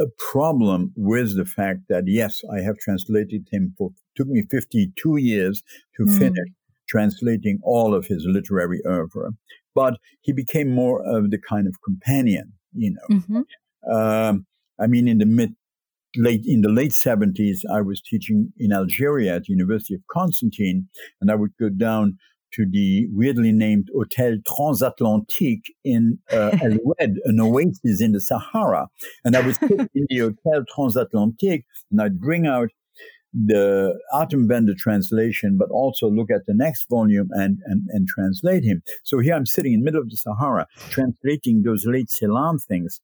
a 0.00 0.06
problem 0.18 0.92
with 0.96 1.36
the 1.36 1.44
fact 1.44 1.80
that 1.88 2.04
yes, 2.06 2.40
I 2.52 2.60
have 2.60 2.78
translated 2.78 3.46
him 3.50 3.74
for 3.76 3.90
took 4.16 4.28
me 4.28 4.42
52 4.50 5.16
years 5.18 5.62
to 5.96 6.04
mm. 6.04 6.18
finish 6.18 6.48
translating 6.88 7.60
all 7.62 7.94
of 7.94 8.06
his 8.06 8.26
literary 8.26 8.80
oeuvre, 8.86 9.30
but 9.74 9.94
he 10.22 10.32
became 10.32 10.74
more 10.74 11.00
of 11.04 11.30
the 11.30 11.38
kind 11.38 11.66
of 11.66 11.74
companion, 11.84 12.52
you 12.74 12.92
know. 12.92 13.16
Mm-hmm. 13.16 13.92
Um, 13.92 14.46
I 14.80 14.86
mean, 14.86 15.06
in 15.06 15.18
the 15.18 15.26
mid 15.26 15.54
late 16.16 16.42
in 16.44 16.62
the 16.62 16.68
late 16.68 16.90
70s, 16.90 17.58
I 17.72 17.80
was 17.80 18.02
teaching 18.02 18.52
in 18.58 18.72
Algeria 18.72 19.36
at 19.36 19.44
the 19.44 19.52
University 19.52 19.94
of 19.94 20.00
Constantine, 20.10 20.88
and 21.20 21.30
I 21.30 21.36
would 21.36 21.52
go 21.58 21.68
down 21.68 22.18
to 22.54 22.66
the 22.70 23.06
weirdly 23.12 23.52
named 23.52 23.88
Hotel 23.94 24.36
Transatlantique 24.46 25.64
in 25.84 26.18
uh, 26.32 26.56
El 26.62 26.78
Oued, 26.84 27.16
an 27.24 27.40
oasis 27.40 28.00
in 28.00 28.12
the 28.12 28.20
Sahara. 28.20 28.88
And 29.24 29.36
I 29.36 29.40
would 29.40 29.56
sit 29.56 29.70
in 29.94 30.06
the 30.08 30.18
Hotel 30.18 30.64
Transatlantique 30.76 31.64
and 31.90 32.00
I'd 32.00 32.20
bring 32.20 32.46
out 32.46 32.68
the 33.32 33.98
Artem 34.12 34.48
translation, 34.76 35.56
but 35.56 35.70
also 35.70 36.10
look 36.10 36.30
at 36.30 36.46
the 36.46 36.54
next 36.54 36.86
volume 36.90 37.28
and, 37.32 37.58
and, 37.66 37.86
and 37.90 38.08
translate 38.08 38.64
him. 38.64 38.82
So 39.04 39.20
here 39.20 39.34
I'm 39.34 39.46
sitting 39.46 39.72
in 39.72 39.80
the 39.80 39.84
middle 39.84 40.00
of 40.00 40.10
the 40.10 40.16
Sahara, 40.16 40.66
translating 40.90 41.62
those 41.62 41.84
late 41.86 42.08
Celan 42.08 42.58
things. 42.66 43.00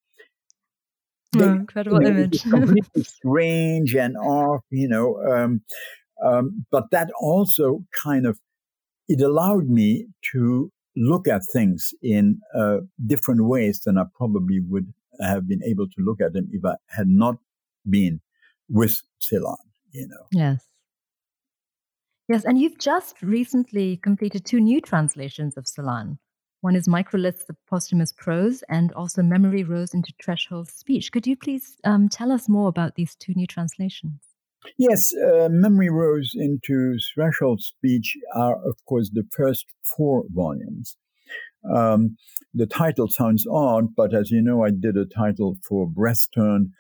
They, 1.33 1.45
oh, 1.45 1.53
incredible 1.53 2.03
you 2.03 2.11
know, 2.11 2.19
image. 2.19 2.43
completely 2.43 3.05
strange 3.05 3.95
and 3.95 4.17
off, 4.17 4.63
you 4.71 4.89
know. 4.89 5.17
Um, 5.25 5.63
um, 6.25 6.65
but 6.71 6.85
that 6.93 7.11
also 7.21 7.85
kind 8.03 8.27
of 8.27 8.39
it 9.09 9.21
allowed 9.21 9.69
me 9.69 10.07
to 10.33 10.71
look 10.97 11.29
at 11.29 11.43
things 11.53 11.93
in 12.03 12.41
uh, 12.55 12.79
different 13.07 13.45
ways 13.45 13.81
than 13.81 13.99
I 13.99 14.05
probably 14.17 14.61
would 14.61 14.93
have 15.21 15.47
been 15.47 15.63
able 15.65 15.87
to 15.87 15.95
look 15.99 16.21
at 16.21 16.33
them 16.33 16.49
if 16.53 16.65
I 16.65 16.75
had 16.89 17.09
not 17.09 17.37
been 17.89 18.21
with 18.69 19.03
Celan, 19.21 19.57
you 19.93 20.09
know. 20.09 20.27
Yes. 20.33 20.63
Yes, 22.29 22.45
and 22.45 22.59
you've 22.59 22.79
just 22.79 23.23
recently 23.23 23.99
completed 23.99 24.45
two 24.45 24.61
new 24.61 24.81
translations 24.81 25.57
of 25.57 25.65
Celan. 25.65 26.19
One 26.61 26.75
is 26.75 26.89
Microliths, 26.89 27.47
the 27.47 27.57
posthumous 27.69 28.13
prose, 28.13 28.65
and 28.69 28.93
also 28.93 29.23
Memory 29.23 29.63
Rose 29.63 29.95
into 29.95 30.13
Threshold 30.21 30.69
Speech. 30.69 31.13
Could 31.13 31.27
you 31.27 31.37
please 31.37 31.77
um, 31.85 32.09
tell 32.09 32.33
us 32.33 32.49
more 32.49 32.69
about 32.69 32.97
these 32.97 33.15
two 33.15 33.35
new 33.35 33.47
translations? 33.47 34.26
Yes, 34.79 35.13
uh, 35.15 35.49
Memory 35.51 35.91
Rose 35.91 36.33
into 36.35 36.99
Threshold 37.15 37.63
Speech 37.63 38.17
are, 38.35 38.57
of 38.57 38.77
course, 38.87 39.11
the 39.13 39.25
first 39.37 39.67
four 39.97 40.25
volumes. 40.31 40.97
Um, 41.69 42.17
the 42.55 42.67
title 42.67 43.09
sounds 43.09 43.47
odd, 43.51 43.95
but 43.97 44.15
as 44.15 44.31
you 44.31 44.41
know, 44.41 44.65
I 44.65 44.71
did 44.71 44.97
a 44.97 45.05
title 45.05 45.57
for 45.67 45.89
Breathturn 45.89 46.71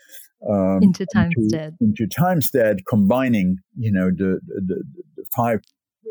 um, 0.49 0.81
into 0.83 1.07
Timestead. 1.14 1.75
Into, 1.81 2.05
into 2.05 2.07
Timestead, 2.07 2.81
combining, 2.88 3.59
you 3.77 3.90
know, 3.90 4.11
the, 4.11 4.40
the, 4.46 4.85
the, 5.16 5.25
five 5.35 5.61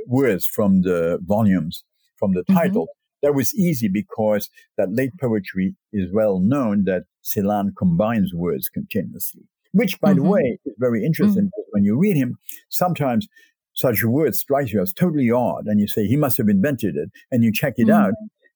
words 0.07 0.45
from 0.45 0.81
the 0.81 1.19
volumes 1.25 1.83
from 2.17 2.33
the 2.33 2.41
mm-hmm. 2.41 2.53
title. 2.53 2.83
Mm-hmm. 2.83 3.27
That 3.27 3.33
was 3.33 3.55
easy 3.55 3.87
because 3.87 4.49
that 4.77 4.91
late 4.91 5.11
poetry 5.19 5.75
is 5.91 6.11
well 6.13 6.39
known 6.39 6.83
that 6.83 7.03
Celan 7.23 7.69
combines 7.75 8.33
words 8.33 8.69
continuously 8.69 9.43
which, 9.75 9.99
by 9.99 10.11
mm-hmm. 10.13 10.23
the 10.23 10.29
way, 10.29 10.59
is 10.65 10.75
very 10.77 11.05
interesting 11.05 11.43
mm-hmm. 11.43 11.55
because 11.57 11.69
when 11.71 11.83
you 11.83 11.97
read 11.97 12.15
him, 12.15 12.37
sometimes 12.69 13.27
such 13.73 14.01
a 14.01 14.09
word 14.09 14.35
strikes 14.35 14.71
you 14.71 14.81
as 14.81 14.93
totally 14.93 15.29
odd, 15.29 15.65
and 15.67 15.79
you 15.79 15.87
say 15.87 16.07
he 16.07 16.17
must 16.17 16.37
have 16.37 16.49
invented 16.49 16.95
it, 16.95 17.09
and 17.31 17.43
you 17.43 17.51
check 17.51 17.73
it 17.77 17.87
mm-hmm. 17.87 18.05
out, 18.05 18.13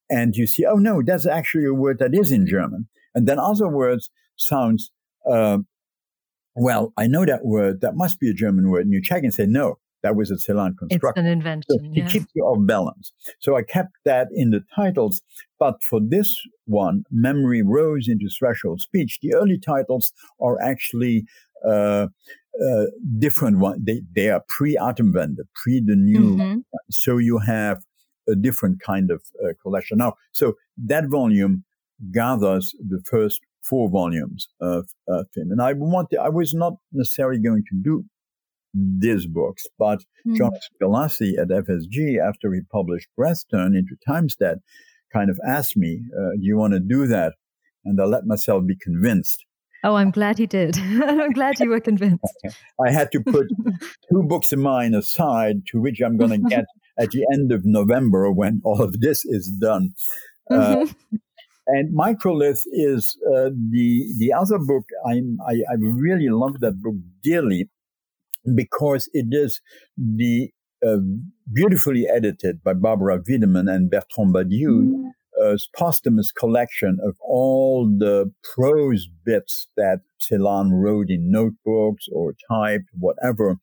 and 0.10 0.36
you 0.36 0.47
see, 0.47 0.65
oh 0.65 0.77
no, 0.77 1.01
that's 1.05 1.25
actually 1.25 1.65
a 1.65 1.73
word 1.73 1.99
that 1.99 2.15
is 2.15 2.32
in 2.32 2.47
German, 2.47 2.88
and 3.13 3.27
then 3.27 3.38
other 3.38 3.67
words 3.67 4.10
sounds. 4.38 4.91
Uh, 5.29 5.60
well, 6.55 6.93
I 6.97 7.08
know 7.08 7.25
that 7.25 7.45
word. 7.45 7.82
That 7.82 7.95
must 7.95 8.19
be 8.19 8.29
a 8.29 8.34
German 8.34 8.69
word. 8.69 8.86
And 8.86 8.93
you 8.93 9.01
check 9.01 9.23
and 9.23 9.34
say, 9.34 9.45
no, 9.45 9.79
that 10.03 10.15
was 10.15 10.31
a 10.31 10.35
Celan 10.35 10.77
construction. 10.77 10.99
It's 10.99 11.17
an 11.17 11.25
invention. 11.25 11.65
So. 11.69 11.77
It 11.93 12.09
keeps 12.09 12.27
you 12.33 12.43
off 12.43 12.65
balance. 12.65 13.12
So 13.39 13.55
I 13.55 13.63
kept 13.63 13.91
that 14.05 14.27
in 14.33 14.51
the 14.51 14.62
titles. 14.75 15.21
But 15.59 15.83
for 15.83 15.99
this 16.01 16.35
one, 16.65 17.03
Memory 17.12 17.63
Rose 17.63 18.07
into 18.07 18.29
Threshold 18.38 18.81
Speech, 18.81 19.19
the 19.21 19.33
early 19.33 19.59
titles 19.59 20.13
are 20.39 20.62
actually 20.62 21.25
uh, 21.67 22.07
uh, 22.62 22.85
different 23.17 23.59
one. 23.59 23.83
They, 23.83 24.01
they 24.15 24.29
are 24.29 24.41
pre-Atemwende, 24.47 25.43
pre 25.53 25.81
the 25.85 25.95
new. 25.95 26.38
Mm-hmm. 26.38 26.59
So 26.89 27.17
you 27.17 27.39
have 27.39 27.79
a 28.27 28.35
different 28.35 28.79
kind 28.79 29.12
of 29.12 29.21
uh, 29.43 29.53
collection. 29.62 29.97
Now, 29.97 30.13
so 30.31 30.53
that 30.85 31.07
volume 31.07 31.65
gathers 32.12 32.73
the 32.79 33.01
first 33.09 33.41
four 33.62 33.89
volumes 33.89 34.47
of, 34.62 34.88
of 35.07 35.27
him. 35.35 35.51
And 35.51 35.62
I 35.62 35.73
wanted, 35.73 36.19
I 36.19 36.29
was 36.29 36.53
not 36.53 36.73
necessarily 36.93 37.39
going 37.39 37.63
to 37.69 37.77
do 37.81 38.05
these 38.73 39.25
books. 39.25 39.67
But 39.77 39.99
mm. 40.27 40.36
John 40.36 40.51
Galassi 40.82 41.38
at 41.38 41.49
FSG, 41.49 42.17
after 42.19 42.53
he 42.53 42.62
published 42.71 43.10
Breathturn 43.19 43.77
into 43.77 43.95
Timestead, 44.08 44.58
kind 45.12 45.29
of 45.29 45.39
asked 45.45 45.77
me, 45.77 46.01
uh, 46.15 46.32
Do 46.36 46.41
you 46.41 46.58
want 46.58 46.73
to 46.73 46.79
do 46.79 47.08
that? 47.08 47.34
And 47.86 47.99
I 47.99 48.05
let 48.05 48.25
myself 48.25 48.65
be 48.65 48.75
convinced. 48.75 49.45
Oh, 49.84 49.95
I'm 49.95 50.12
glad 50.12 50.38
he 50.38 50.45
did. 50.45 50.77
I'm 50.79 51.32
glad 51.32 51.60
you 51.60 51.69
were 51.69 51.79
convinced. 51.79 52.25
I 52.86 52.91
had 52.91 53.12
to 53.13 53.21
put 53.21 53.47
two 54.12 54.23
books 54.23 54.51
of 54.51 54.60
mine 54.60 54.93
aside, 54.93 55.65
to 55.67 55.79
which 55.79 56.01
I'm 56.01 56.17
going 56.17 56.32
to 56.32 56.49
get 56.49 56.65
at 56.99 57.12
the 57.12 57.25
end 57.34 57.51
of 57.51 57.62
November 57.65 58.32
when 58.32 58.62
all 58.63 58.82
of 58.82 58.99
this 58.99 59.23
is 59.25 59.47
done. 59.47 59.93
Uh, 60.51 60.75
mm-hmm. 60.75 61.15
and 61.67 61.95
Microlith 61.95 62.62
is 62.73 63.17
uh, 63.27 63.51
the 63.71 64.13
the 64.17 64.34
other 64.34 64.58
book. 64.58 64.86
I, 65.05 65.21
I 65.47 65.53
I 65.69 65.75
really 65.79 66.29
love 66.29 66.60
that 66.60 66.82
book 66.82 66.95
dearly 67.23 67.69
because 68.56 69.10
it 69.13 69.28
is 69.32 69.62
the 69.97 70.52
uh, 70.86 70.97
beautifully 71.52 72.08
edited 72.08 72.63
by 72.63 72.73
Barbara 72.73 73.21
Wiedemann 73.28 73.67
and 73.67 73.89
Bertrand 73.89 74.34
Badiou, 74.34 74.82
mm. 74.82 75.12
uh, 75.41 75.58
posthumous 75.75 76.32
collection 76.32 76.99
of 77.04 77.17
all 77.21 77.86
the 77.86 78.32
prose 78.56 79.10
bits 79.25 79.67
that 79.75 79.99
Celan 80.19 80.69
wrote 80.71 81.10
in 81.10 81.32
notebooks 81.32 82.08
or 82.13 82.34
typed, 82.49 82.89
whatever. 82.97 83.58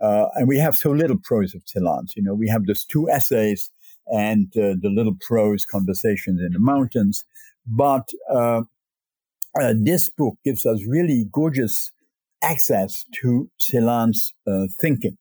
Uh, 0.00 0.26
and 0.34 0.48
we 0.48 0.58
have 0.58 0.76
so 0.76 0.90
little 0.90 1.18
prose 1.22 1.54
of 1.54 1.62
Celan's. 1.66 2.14
You 2.16 2.22
know, 2.22 2.34
we 2.34 2.48
have 2.48 2.66
those 2.66 2.84
two 2.84 3.08
essays 3.10 3.70
and 4.06 4.46
uh, 4.56 4.74
the 4.80 4.90
little 4.92 5.14
prose 5.20 5.64
conversations 5.64 6.40
in 6.40 6.52
the 6.52 6.58
mountains. 6.58 7.24
But 7.66 8.08
uh, 8.32 8.62
uh, 9.60 9.74
this 9.76 10.10
book 10.10 10.36
gives 10.44 10.64
us 10.64 10.84
really 10.86 11.26
gorgeous 11.30 11.92
access 12.42 13.04
to 13.22 13.50
Celan's 13.58 14.34
uh, 14.46 14.66
thinking. 14.80 15.16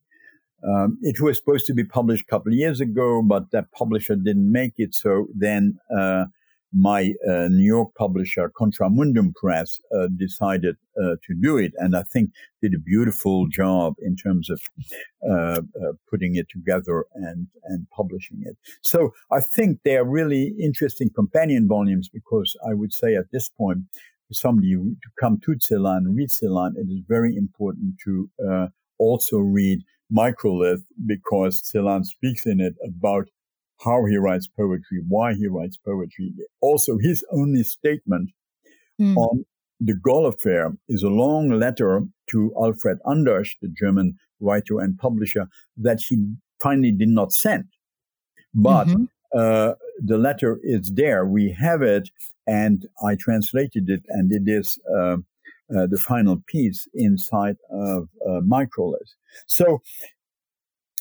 Um, 0.67 0.97
it 1.01 1.21
was 1.21 1.37
supposed 1.37 1.65
to 1.67 1.73
be 1.73 1.85
published 1.85 2.25
a 2.27 2.31
couple 2.31 2.51
of 2.51 2.57
years 2.57 2.81
ago, 2.81 3.21
but 3.25 3.51
that 3.51 3.71
publisher 3.71 4.15
didn't 4.15 4.51
make 4.51 4.73
it. 4.77 4.93
So 4.93 5.27
then 5.33 5.77
uh, 5.95 6.25
my 6.73 7.13
uh, 7.27 7.47
New 7.47 7.65
York 7.65 7.95
publisher, 7.95 8.51
Contra 8.55 8.89
Mundum 8.89 9.33
Press, 9.35 9.79
uh, 9.95 10.07
decided 10.15 10.75
uh, 11.01 11.15
to 11.25 11.33
do 11.41 11.57
it, 11.57 11.71
and 11.77 11.95
I 11.95 12.03
think 12.03 12.31
did 12.61 12.73
a 12.73 12.79
beautiful 12.79 13.47
job 13.47 13.93
in 14.01 14.15
terms 14.15 14.49
of 14.49 14.61
uh, 15.27 15.61
uh, 15.61 15.93
putting 16.09 16.35
it 16.35 16.47
together 16.49 17.05
and 17.15 17.47
and 17.65 17.87
publishing 17.95 18.43
it. 18.45 18.57
So 18.81 19.11
I 19.31 19.39
think 19.39 19.79
they 19.83 19.97
are 19.97 20.05
really 20.05 20.53
interesting 20.61 21.09
companion 21.13 21.67
volumes 21.67 22.09
because 22.09 22.55
I 22.69 22.73
would 22.73 22.93
say 22.93 23.15
at 23.15 23.31
this 23.31 23.49
point, 23.49 23.79
somebody 24.31 24.73
to 24.73 25.09
come 25.19 25.39
to 25.45 25.55
Celan, 25.55 26.15
read 26.15 26.29
Celan, 26.29 26.71
it 26.75 26.87
is 26.89 27.01
very 27.07 27.35
important 27.35 27.95
to 28.05 28.29
uh, 28.47 28.67
also 28.97 29.37
read 29.37 29.79
Microlith 30.11 30.83
because 31.05 31.61
Celan 31.61 32.05
speaks 32.05 32.45
in 32.45 32.59
it 32.59 32.75
about 32.85 33.27
how 33.83 34.05
he 34.05 34.17
writes 34.17 34.47
poetry, 34.47 35.01
why 35.07 35.33
he 35.33 35.47
writes 35.47 35.77
poetry. 35.77 36.33
Also, 36.61 36.97
his 36.97 37.23
only 37.31 37.63
statement 37.63 38.31
mm. 38.99 39.15
on 39.15 39.45
the 39.79 39.93
Goll 39.93 40.25
affair 40.25 40.73
is 40.89 41.03
a 41.03 41.09
long 41.09 41.49
letter 41.49 42.01
to 42.31 42.53
Alfred 42.57 42.97
Andersch, 43.07 43.55
the 43.61 43.69
German 43.69 44.15
writer 44.41 44.79
and 44.79 44.97
publisher, 44.97 45.47
that 45.77 46.01
he 46.07 46.17
finally 46.61 46.91
did 46.91 47.07
not 47.07 47.31
send. 47.31 47.65
But 48.53 48.87
mm-hmm. 48.87 49.05
uh, 49.33 49.73
the 50.03 50.17
letter 50.17 50.59
is 50.63 50.91
there. 50.93 51.25
We 51.25 51.55
have 51.59 51.81
it, 51.81 52.09
and 52.47 52.87
I 53.05 53.15
translated 53.15 53.89
it, 53.89 54.03
and 54.09 54.31
it 54.31 54.43
is 54.45 54.79
uh, 54.89 55.17
uh, 55.75 55.87
the 55.87 56.01
final 56.03 56.43
piece 56.47 56.87
inside 56.93 57.57
of 57.69 58.09
uh, 58.27 58.41
Microlith. 58.41 59.13
So 59.47 59.81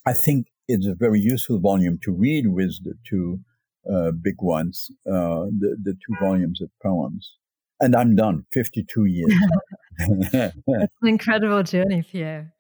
I 0.07 0.13
think 0.13 0.49
it's 0.69 0.87
a 0.87 0.95
very 0.95 1.21
useful 1.21 1.59
volume 1.59 1.99
to 2.03 2.13
read 2.13 2.49
with 2.49 2.83
the 2.85 2.95
two 3.09 3.41
uh, 3.91 4.11
big 4.11 4.37
ones, 4.41 4.91
uh, 5.07 5.47
the, 5.59 5.77
the 5.83 5.95
two 5.95 6.15
volumes 6.21 6.61
of 6.61 6.71
poems. 6.83 7.35
And 7.81 7.95
I'm 7.95 8.17
done, 8.17 8.45
52 8.53 9.05
years. 9.07 9.35
It's 10.01 10.93
an 11.03 11.09
incredible 11.09 11.63
journey, 11.63 12.03
Pierre. 12.03 12.53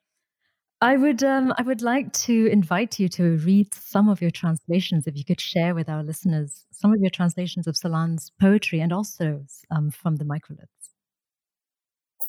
I 0.81 0.97
would, 0.97 1.25
um, 1.25 1.53
I 1.59 1.63
would 1.63 1.83
like 1.83 2.13
to 2.25 2.47
invite 2.47 3.01
you 3.01 3.09
to 3.11 3.37
read 3.39 3.75
some 3.75 4.09
of 4.09 4.23
your 4.23 4.31
translations, 4.31 5.09
if 5.09 5.17
you 5.17 5.25
could 5.25 5.41
share 5.41 5.75
with 5.75 5.89
our 5.89 6.05
listeners 6.05 6.67
some 6.71 6.93
of 6.93 7.01
your 7.01 7.11
translations 7.11 7.67
of 7.67 7.77
Celan's 7.77 8.31
poetry 8.41 8.79
and 8.79 8.93
also 8.93 9.45
um, 9.73 9.91
from 9.91 10.17
the 10.17 10.25
microliths. 10.25 10.69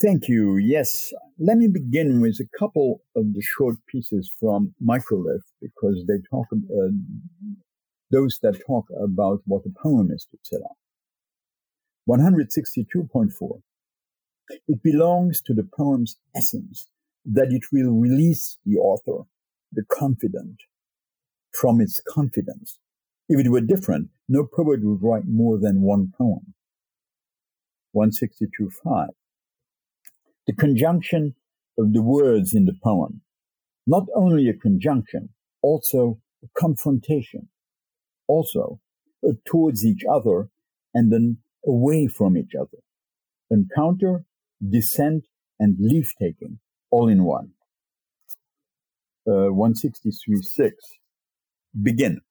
Thank 0.02 0.28
you. 0.28 0.58
Yes. 0.58 1.14
Let 1.38 1.58
me 1.58 1.68
begin 1.68 2.22
with 2.22 2.40
a 2.40 2.58
couple 2.58 3.02
of 3.16 3.34
the 3.34 3.42
short 3.42 3.76
pieces 3.88 4.32
from 4.40 4.74
Microlith 4.84 5.46
because 5.62 6.04
they 6.08 6.16
talk, 6.32 6.48
uh, 6.52 6.90
those 8.10 8.40
that 8.42 8.60
talk 8.66 8.86
about 9.00 9.42
what 9.46 9.62
a 9.66 9.84
poem 9.84 10.10
is 10.12 10.26
to 10.32 10.38
Celan. 10.56 10.76
162.4. 12.10 13.62
It 14.68 14.82
belongs 14.82 15.42
to 15.44 15.54
the 15.54 15.68
poem's 15.78 16.18
essence 16.36 16.88
that 17.32 17.52
it 17.52 17.64
will 17.72 17.92
release 17.92 18.58
the 18.66 18.78
author, 18.78 19.28
the 19.72 19.84
confident, 19.90 20.58
from 21.52 21.80
its 21.80 22.02
confidence. 22.08 22.80
If 23.28 23.46
it 23.46 23.50
were 23.50 23.62
different, 23.62 24.10
no 24.28 24.44
poet 24.44 24.80
would 24.84 25.04
write 25.04 25.28
more 25.28 25.60
than 25.60 25.82
one 25.82 26.12
poem. 26.18 26.54
162.5 27.96 29.10
the 30.50 30.56
conjunction 30.56 31.36
of 31.78 31.94
the 31.94 32.02
words 32.02 32.56
in 32.56 32.66
the 32.66 32.74
poem. 32.84 33.22
Not 33.86 34.08
only 34.16 34.50
a 34.50 34.54
conjunction, 34.54 35.30
also 35.62 36.22
a 36.44 36.48
confrontation, 36.60 37.50
also 38.28 38.80
uh, 39.24 39.34
towards 39.46 39.86
each 39.86 40.02
other 40.12 40.50
and 40.92 41.14
then 41.14 41.38
away 41.64 42.08
from 42.08 42.36
each 42.36 42.54
other. 42.60 42.80
Encounter, 43.52 44.26
descent, 44.68 45.26
and 45.60 45.78
leave 45.80 46.10
taking 46.20 46.58
all 46.92 47.08
in 47.08 47.24
one. 47.24 47.52
Uh, 49.28 49.52
163.6. 49.52 50.72
Begin. 51.84 52.22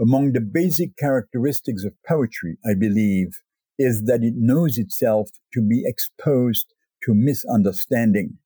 Among 0.00 0.32
the 0.32 0.40
basic 0.40 0.96
characteristics 0.96 1.84
of 1.84 1.92
poetry, 2.06 2.56
I 2.64 2.74
believe, 2.74 3.40
is 3.78 4.04
that 4.04 4.22
it 4.22 4.34
knows 4.36 4.78
itself 4.78 5.30
to 5.54 5.60
be 5.60 5.82
exposed 5.84 6.72
to 7.04 7.14
misunderstanding. 7.14 8.38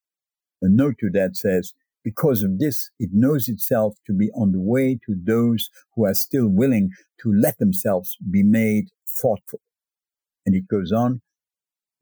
A 0.63 0.69
note 0.69 0.97
to 1.01 1.11
that 1.11 1.37
says, 1.37 1.75
because 2.05 2.43
of 2.43 2.59
this, 2.59 2.91
it 2.99 3.11
knows 3.13 3.49
itself 3.49 3.95
to 4.07 4.13
be 4.13 4.31
on 4.35 4.53
the 4.53 4.61
way 4.61 4.99
to 5.07 5.15
those 5.15 5.69
who 5.95 6.05
are 6.05 6.15
still 6.15 6.49
willing 6.49 6.91
to 7.23 7.33
let 7.33 7.59
themselves 7.59 8.17
be 8.31 8.43
made 8.43 8.89
thoughtful. 9.21 9.61
And 10.45 10.55
it 10.55 10.67
goes 10.69 10.91
on, 10.91 11.21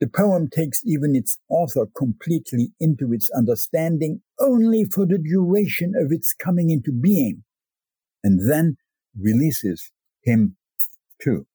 the 0.01 0.09
poem 0.09 0.49
takes 0.49 0.81
even 0.85 1.15
its 1.15 1.39
author 1.51 1.87
completely 1.95 2.73
into 2.81 3.13
its 3.13 3.31
understanding 3.37 4.23
only 4.39 4.85
for 4.85 5.07
the 5.07 5.19
duration 5.19 5.93
of 5.95 6.11
its 6.11 6.33
coming 6.33 6.71
into 6.71 6.91
being, 6.91 7.45
and 8.25 8.51
then 8.51 8.77
releases 9.19 9.93
him 10.23 10.57
too. 11.21 11.47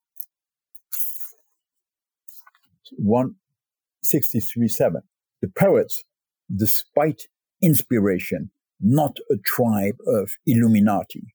One 2.96 3.34
63.7. 4.04 5.02
The 5.42 5.48
poets, 5.48 6.04
despite 6.54 7.22
inspiration, 7.60 8.50
not 8.80 9.16
a 9.30 9.36
tribe 9.36 9.96
of 10.06 10.34
Illuminati. 10.46 11.34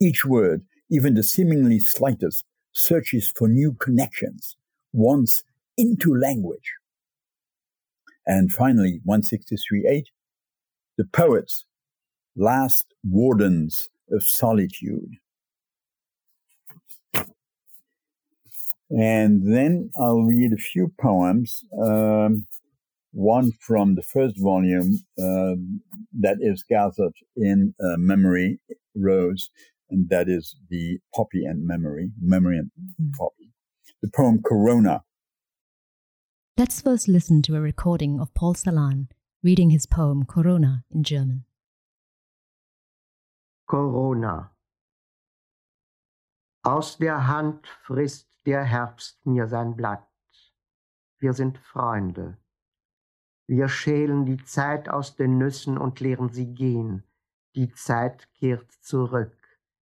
Each 0.00 0.24
word, 0.24 0.62
even 0.90 1.14
the 1.14 1.22
seemingly 1.22 1.78
slightest, 1.78 2.44
searches 2.72 3.30
for 3.36 3.48
new 3.48 3.74
connections, 3.74 4.56
wants 4.92 5.42
into 5.82 6.14
language. 6.14 6.68
And 8.24 8.52
finally, 8.52 9.00
163.8, 9.06 10.04
the 10.96 11.04
poets, 11.12 11.64
last 12.36 12.86
wardens 13.04 13.88
of 14.10 14.22
solitude. 14.22 15.10
And 18.90 19.52
then 19.52 19.90
I'll 19.98 20.22
read 20.22 20.52
a 20.52 20.62
few 20.72 20.92
poems. 21.00 21.64
Um, 21.82 22.46
one 23.12 23.52
from 23.60 23.94
the 23.94 24.02
first 24.02 24.36
volume 24.38 24.92
uh, 25.18 25.56
that 26.20 26.36
is 26.40 26.64
gathered 26.68 27.16
in 27.36 27.74
uh, 27.82 27.96
Memory 27.98 28.60
Rose, 28.94 29.50
and 29.90 30.08
that 30.10 30.28
is 30.28 30.56
the 30.70 30.98
Poppy 31.14 31.44
and 31.44 31.66
Memory, 31.66 32.10
Memory 32.20 32.58
and. 32.58 32.70
Poppy. 33.18 33.52
The 34.02 34.10
poem 34.14 34.40
Corona. 34.44 35.02
Let's 36.58 36.82
first 36.82 37.08
listen 37.08 37.40
to 37.44 37.56
a 37.56 37.62
recording 37.62 38.20
of 38.20 38.34
Paul 38.34 38.52
Celan 38.52 39.08
reading 39.42 39.70
his 39.70 39.86
poem 39.86 40.24
Corona 40.24 40.84
in 40.90 41.02
German. 41.02 41.46
Corona. 43.66 44.50
Aus 46.62 46.98
der 46.98 47.26
Hand 47.26 47.66
frisst 47.86 48.28
der 48.44 48.64
Herbst 48.64 49.24
mir 49.24 49.48
sein 49.48 49.74
Blatt. 49.76 50.06
Wir 51.20 51.32
sind 51.32 51.56
Freunde. 51.56 52.36
Wir 53.46 53.68
schälen 53.68 54.26
die 54.26 54.44
Zeit 54.44 54.90
aus 54.90 55.16
den 55.16 55.38
Nüssen 55.38 55.78
und 55.78 56.00
lehren 56.00 56.28
sie 56.28 56.52
gehen. 56.52 57.02
Die 57.54 57.72
Zeit 57.72 58.28
kehrt 58.34 58.70
zurück 58.82 59.38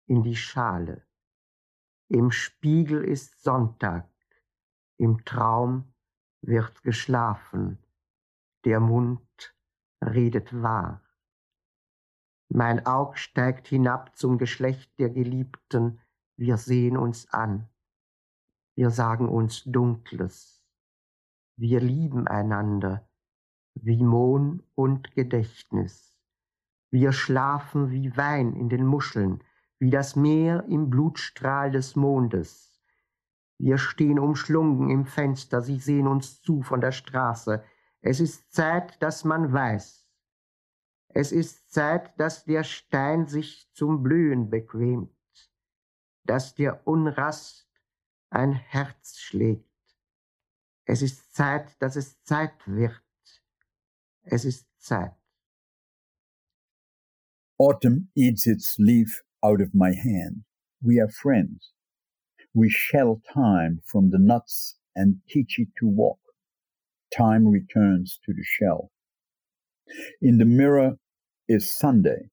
in 0.07 0.23
die 0.23 0.35
Schale. 0.35 1.05
Im 2.09 2.31
Spiegel 2.31 3.03
ist 3.03 3.43
Sonntag, 3.43 4.09
im 4.97 5.23
Traum 5.23 5.93
wird 6.47 6.81
geschlafen, 6.83 7.77
der 8.63 8.79
Mund 8.79 9.55
redet 10.01 10.61
wahr. 10.61 11.03
Mein 12.49 12.85
Aug 12.85 13.17
steigt 13.17 13.67
hinab 13.67 14.17
zum 14.17 14.37
Geschlecht 14.37 14.97
der 14.97 15.09
Geliebten, 15.09 15.99
wir 16.37 16.57
sehen 16.57 16.97
uns 16.97 17.27
an. 17.33 17.67
Wir 18.75 18.91
sagen 18.91 19.27
uns 19.27 19.63
Dunkles. 19.65 20.63
Wir 21.57 21.81
lieben 21.81 22.27
einander 22.27 23.09
wie 23.73 24.01
Mohn 24.01 24.63
und 24.75 25.11
Gedächtnis. 25.11 26.17
Wir 26.91 27.11
schlafen 27.11 27.91
wie 27.91 28.15
Wein 28.15 28.53
in 28.53 28.69
den 28.69 28.85
Muscheln, 28.85 29.43
wie 29.79 29.89
das 29.89 30.15
Meer 30.15 30.63
im 30.69 30.89
Blutstrahl 30.89 31.71
des 31.71 31.95
Mondes. 31.95 32.66
Wir 33.59 33.77
stehen 33.77 34.19
umschlungen 34.19 34.89
im 34.89 35.05
Fenster, 35.05 35.61
sie 35.61 35.79
sehen 35.79 36.07
uns 36.07 36.41
zu 36.41 36.61
von 36.61 36.81
der 36.81 36.91
Straße. 36.91 37.63
Es 38.01 38.19
ist 38.19 38.51
Zeit, 38.53 39.01
dass 39.01 39.23
man 39.23 39.51
weiß. 39.51 40.07
Es 41.09 41.31
ist 41.31 41.71
Zeit, 41.71 42.19
dass 42.19 42.45
der 42.45 42.63
Stein 42.63 43.25
sich 43.25 43.69
zum 43.73 44.03
Blühen 44.03 44.49
bequemt, 44.49 45.11
dass 46.25 46.53
der 46.53 46.85
Unrast 46.85 47.67
ein 48.29 48.53
Herz 48.53 49.17
schlägt. 49.17 49.65
Es 50.85 51.01
ist 51.01 51.33
Zeit, 51.33 51.81
dass 51.81 51.95
es 51.95 52.21
Zeit 52.23 52.53
wird. 52.67 53.01
Es 54.21 54.45
ist 54.45 54.67
Zeit. 54.79 55.15
Autumn 57.57 58.11
eats 58.13 58.45
its 58.45 58.77
leaf 58.77 59.23
out 59.41 59.61
of 59.61 59.73
my 59.73 59.91
hand. 59.95 60.45
We 60.79 61.01
are 61.01 61.09
friends. 61.09 61.73
We 62.57 62.71
shell 62.71 63.21
time 63.31 63.81
from 63.85 64.09
the 64.09 64.17
nuts 64.17 64.77
and 64.95 65.17
teach 65.29 65.59
it 65.59 65.67
to 65.79 65.85
walk. 65.85 66.17
Time 67.15 67.47
returns 67.47 68.19
to 68.25 68.33
the 68.33 68.43
shell. 68.43 68.89
In 70.23 70.39
the 70.39 70.45
mirror 70.45 70.97
is 71.47 71.69
Sunday. 71.69 72.31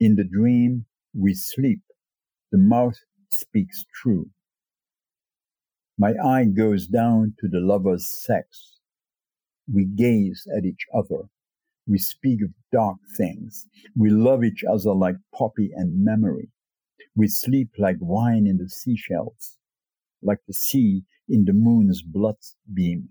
In 0.00 0.16
the 0.16 0.24
dream 0.24 0.86
we 1.14 1.34
sleep. 1.34 1.82
The 2.50 2.56
mouth 2.56 2.96
speaks 3.28 3.84
true. 4.02 4.30
My 5.98 6.14
eye 6.24 6.46
goes 6.46 6.86
down 6.86 7.34
to 7.40 7.46
the 7.46 7.60
lover's 7.60 8.08
sex. 8.24 8.78
We 9.70 9.84
gaze 9.84 10.46
at 10.56 10.64
each 10.64 10.86
other. 10.94 11.28
We 11.86 11.98
speak 11.98 12.42
of 12.42 12.54
dark 12.72 12.96
things. 13.18 13.66
We 13.98 14.08
love 14.08 14.44
each 14.44 14.64
other 14.64 14.94
like 14.94 15.16
poppy 15.34 15.72
and 15.74 16.02
memory. 16.02 16.48
We 17.14 17.28
sleep 17.28 17.70
like 17.78 17.96
wine 18.00 18.46
in 18.46 18.56
the 18.56 18.68
seashells, 18.68 19.58
like 20.22 20.38
the 20.46 20.54
sea 20.54 21.02
in 21.28 21.44
the 21.44 21.52
moon's 21.52 22.02
blood 22.02 22.36
beam. 22.72 23.10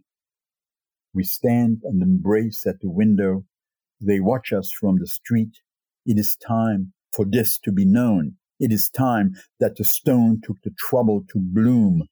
We 1.13 1.23
stand 1.23 1.81
and 1.83 2.01
embrace 2.01 2.65
at 2.65 2.79
the 2.81 2.89
window. 2.89 3.45
They 3.99 4.19
watch 4.19 4.53
us 4.53 4.71
from 4.71 4.97
the 4.97 5.07
street. 5.07 5.59
It 6.05 6.17
is 6.17 6.35
time 6.35 6.93
for 7.13 7.25
this 7.29 7.59
to 7.59 7.71
be 7.71 7.85
known. 7.85 8.37
It 8.59 8.71
is 8.71 8.89
time 8.89 9.35
that 9.59 9.75
the 9.75 9.83
stone 9.83 10.41
took 10.43 10.57
the 10.63 10.71
trouble 10.77 11.23
to 11.31 11.39
bloom, 11.39 12.07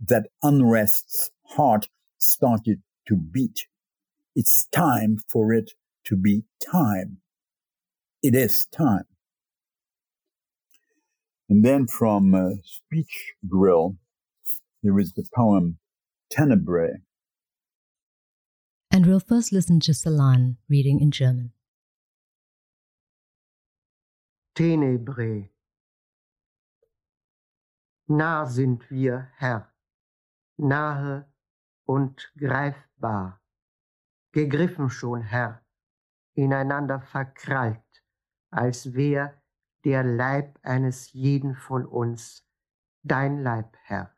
that 0.00 0.28
unrest's 0.42 1.30
heart 1.50 1.88
started 2.18 2.82
to 3.06 3.16
beat. 3.16 3.66
It's 4.34 4.66
time 4.72 5.18
for 5.28 5.52
it 5.52 5.72
to 6.04 6.16
be 6.16 6.44
time. 6.72 7.18
It 8.22 8.34
is 8.34 8.66
time. 8.72 9.04
And 11.48 11.64
then 11.64 11.86
from 11.86 12.34
uh, 12.34 12.50
Speech 12.62 13.34
Grill, 13.48 13.96
there 14.82 14.98
is 14.98 15.12
the 15.14 15.24
poem 15.34 15.78
Tenebrae. 16.30 17.00
And 18.90 19.06
we'll 19.06 19.20
first 19.20 19.52
listen 19.52 19.80
to 19.80 19.92
Celan 19.92 20.56
reading 20.68 21.00
in 21.00 21.10
German. 21.10 21.52
Tenebrae. 24.54 25.50
Nah 28.08 28.46
sind 28.46 28.90
wir, 28.90 29.30
Herr, 29.36 29.72
nahe 30.58 31.26
und 31.86 32.32
greifbar, 32.36 33.40
gegriffen 34.32 34.90
schon, 34.90 35.22
Herr, 35.22 35.62
ineinander 36.34 37.00
verkrallt, 37.00 38.02
als 38.50 38.94
wär 38.94 39.40
der 39.84 40.02
Leib 40.02 40.58
eines 40.62 41.12
jeden 41.12 41.54
von 41.54 41.86
uns 41.86 42.46
dein 43.02 43.42
Leib, 43.42 43.76
Herr. 43.82 44.16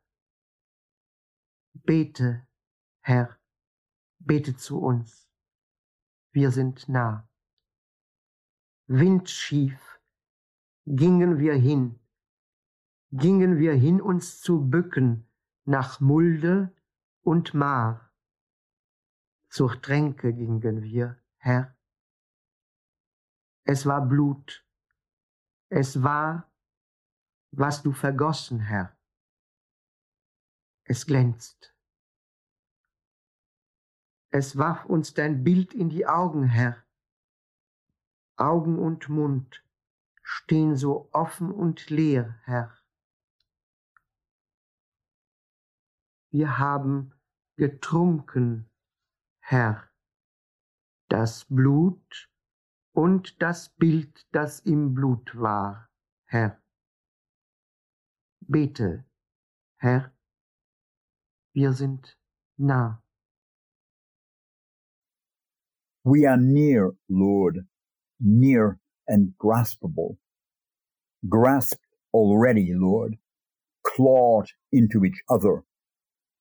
Bete, 1.72 2.46
Herr, 3.00 3.38
bete 4.18 4.56
zu 4.56 4.80
uns. 4.80 5.28
Wir 6.32 6.50
sind 6.50 6.88
nah. 6.88 7.28
Windschief 8.86 10.00
gingen 10.84 11.38
wir 11.38 11.54
hin, 11.54 12.00
gingen 13.12 13.58
wir 13.58 13.74
hin, 13.74 14.00
uns 14.00 14.40
zu 14.40 14.68
bücken 14.68 15.28
nach 15.64 16.00
Mulde 16.00 16.74
und 17.22 17.54
Mar. 17.54 18.12
Zur 19.48 19.80
Tränke 19.80 20.32
gingen 20.34 20.82
wir, 20.82 21.20
Herr. 21.36 21.76
Es 23.64 23.86
war 23.86 24.06
Blut, 24.06 24.64
es 25.70 26.02
war, 26.02 26.52
was 27.52 27.82
du 27.82 27.92
vergossen, 27.92 28.60
Herr. 28.60 28.96
Es 30.84 31.06
glänzt. 31.06 31.74
Es 34.32 34.58
warf 34.58 34.84
uns 34.84 35.14
dein 35.14 35.42
Bild 35.44 35.72
in 35.72 35.88
die 35.88 36.06
Augen, 36.06 36.44
Herr. 36.44 36.84
Augen 38.36 38.78
und 38.78 39.08
Mund 39.08 39.64
stehen 40.22 40.76
so 40.76 41.08
offen 41.12 41.52
und 41.52 41.88
leer, 41.90 42.38
Herr. 42.44 42.76
Wir 46.30 46.58
haben 46.58 47.12
getrunken, 47.56 48.70
Herr, 49.40 49.88
das 51.08 51.44
Blut 51.46 52.29
und 52.92 53.40
das 53.40 53.68
Bild, 53.70 54.26
das 54.32 54.60
im 54.60 54.94
Blut 54.94 55.38
war, 55.38 55.88
Herr. 56.26 56.60
Bete, 58.40 59.04
Herr, 59.78 60.12
wir 61.54 61.72
sind 61.72 62.18
nah. 62.56 63.02
We 66.04 66.26
are 66.26 66.38
near, 66.38 66.92
Lord, 67.08 67.66
near 68.18 68.80
and 69.06 69.34
graspable. 69.38 70.18
Grasped 71.28 71.86
already, 72.12 72.72
Lord, 72.74 73.18
clawed 73.82 74.48
into 74.72 75.04
each 75.04 75.22
other, 75.28 75.64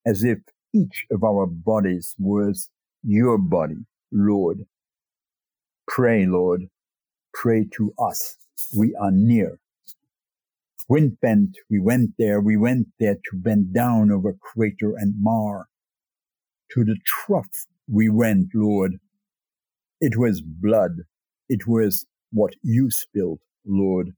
as 0.05 0.23
if 0.23 0.39
each 0.73 1.05
of 1.11 1.23
our 1.23 1.45
bodies 1.45 2.15
was 2.17 2.69
your 3.03 3.37
body, 3.37 3.85
Lord. 4.11 4.65
Pray, 5.89 6.27
Lord, 6.27 6.69
pray 7.33 7.67
to 7.77 7.93
us. 7.99 8.37
We 8.77 8.95
are 8.95 9.11
near. 9.11 9.59
Wind 10.89 11.19
bent, 11.21 11.57
we 11.69 11.79
went 11.79 12.11
there, 12.19 12.41
we 12.41 12.57
went 12.57 12.87
there 12.99 13.15
to 13.15 13.37
bend 13.37 13.73
down 13.73 14.11
over 14.11 14.33
crater 14.41 14.95
and 14.97 15.15
maar. 15.21 15.67
To 16.73 16.85
the 16.85 16.97
trough 17.05 17.65
we 17.91 18.09
went, 18.09 18.49
Lord, 18.55 18.97
it 20.01 20.17
was 20.17 20.41
blood. 20.41 20.97
It 21.49 21.67
was 21.67 22.05
what 22.31 22.53
you 22.63 22.91
spilled, 22.91 23.39
Lord. 23.65 24.11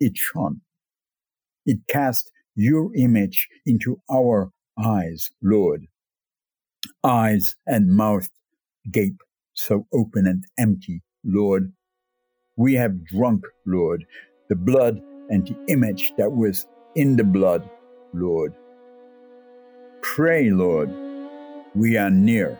It 0.00 0.16
shone. 0.16 0.62
It 1.66 1.80
cast 1.88 2.30
your 2.56 2.94
image 2.96 3.48
into 3.66 4.00
our 4.10 4.50
eyes, 4.82 5.30
Lord. 5.42 5.86
Eyes 7.04 7.56
and 7.66 7.96
mouth 7.96 8.28
gape 8.92 9.20
so 9.56 9.86
open 9.92 10.26
and 10.26 10.44
empty, 10.58 11.02
Lord. 11.24 11.72
We 12.56 12.74
have 12.74 13.04
drunk, 13.04 13.44
Lord, 13.66 14.04
the 14.48 14.54
blood 14.56 15.02
and 15.28 15.46
the 15.46 15.56
image 15.68 16.12
that 16.16 16.30
was 16.30 16.66
in 16.94 17.16
the 17.16 17.24
blood, 17.24 17.68
Lord. 18.14 18.54
Pray, 20.02 20.50
Lord, 20.50 20.90
we 21.74 21.96
are 21.96 22.10
near. 22.10 22.58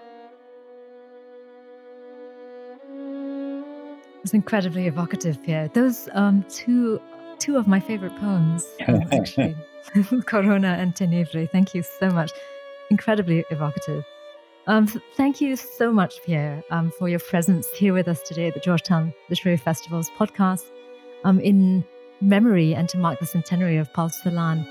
It's 4.22 4.34
incredibly 4.34 4.88
evocative, 4.88 5.40
Pierre. 5.44 5.68
Those 5.68 6.09
um, 6.12 6.44
two 6.49 7.01
two 7.38 7.57
of 7.57 7.68
my 7.68 7.78
favorite 7.78 8.16
poems, 8.16 8.66
actually, 9.12 9.57
Corona 10.26 10.76
and 10.78 10.97
Tenebrae. 10.97 11.47
Thank 11.47 11.74
you 11.74 11.82
so 11.82 12.11
much. 12.11 12.32
Incredibly 12.90 13.44
evocative. 13.51 14.05
Um, 14.68 14.88
thank 15.16 15.40
you 15.40 15.54
so 15.54 15.92
much, 15.92 16.20
Pierre, 16.24 16.62
um, 16.70 16.90
for 16.98 17.08
your 17.08 17.20
presence 17.20 17.68
here 17.70 17.92
with 17.92 18.08
us 18.08 18.20
today 18.22 18.48
at 18.48 18.54
the 18.54 18.60
George 18.60 18.82
Town 18.82 19.14
Literary 19.30 19.56
Festival's 19.56 20.10
podcast. 20.18 20.64
Um, 21.22 21.38
in 21.38 21.84
memory 22.20 22.74
and 22.74 22.88
to 22.88 22.98
mark 22.98 23.20
the 23.20 23.26
centenary 23.26 23.76
of 23.76 23.92
Paul 23.92 24.08
Celan, 24.08 24.66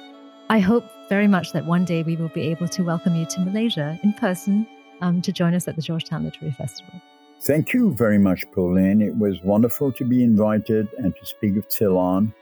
I 0.49 0.59
hope 0.59 0.83
very 1.07 1.27
much 1.27 1.53
that 1.53 1.65
one 1.65 1.85
day 1.85 2.03
we 2.03 2.17
will 2.17 2.29
be 2.29 2.41
able 2.41 2.67
to 2.67 2.83
welcome 2.83 3.15
you 3.15 3.25
to 3.25 3.39
Malaysia 3.39 3.97
in 4.03 4.11
person 4.13 4.67
um, 4.99 5.21
to 5.21 5.31
join 5.31 5.53
us 5.53 5.65
at 5.67 5.77
the 5.77 5.81
George 5.81 6.03
Town 6.03 6.25
Literary 6.25 6.53
Festival. 6.53 7.01
Thank 7.41 7.73
you 7.73 7.93
very 7.93 8.17
much, 8.17 8.43
Pauline. 8.51 9.01
It 9.01 9.15
was 9.15 9.41
wonderful 9.43 9.93
to 9.93 10.03
be 10.03 10.23
invited 10.23 10.89
and 10.97 11.15
to 11.15 11.25
speak 11.25 11.55
of 11.55 11.69
Celan 11.69 12.33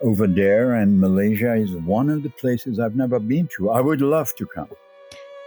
over 0.00 0.26
there. 0.26 0.74
And 0.74 1.00
Malaysia 1.00 1.54
is 1.54 1.70
one 1.76 2.10
of 2.10 2.24
the 2.24 2.30
places 2.30 2.80
I've 2.80 2.96
never 2.96 3.20
been 3.20 3.48
to. 3.56 3.70
I 3.70 3.80
would 3.80 4.00
love 4.00 4.34
to 4.38 4.46
come. 4.46 4.70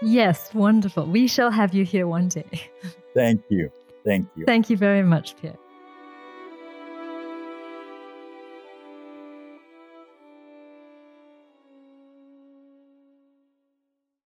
Yes, 0.01 0.53
wonderful. 0.53 1.05
We 1.05 1.27
shall 1.27 1.51
have 1.51 1.73
you 1.73 1.83
here 1.83 2.07
one 2.07 2.29
day. 2.29 2.69
Thank 3.13 3.43
you. 3.49 3.71
Thank 4.05 4.27
you. 4.35 4.45
Thank 4.45 4.69
you 4.69 4.77
very 4.77 5.03
much, 5.03 5.35
Pierre. 5.37 5.57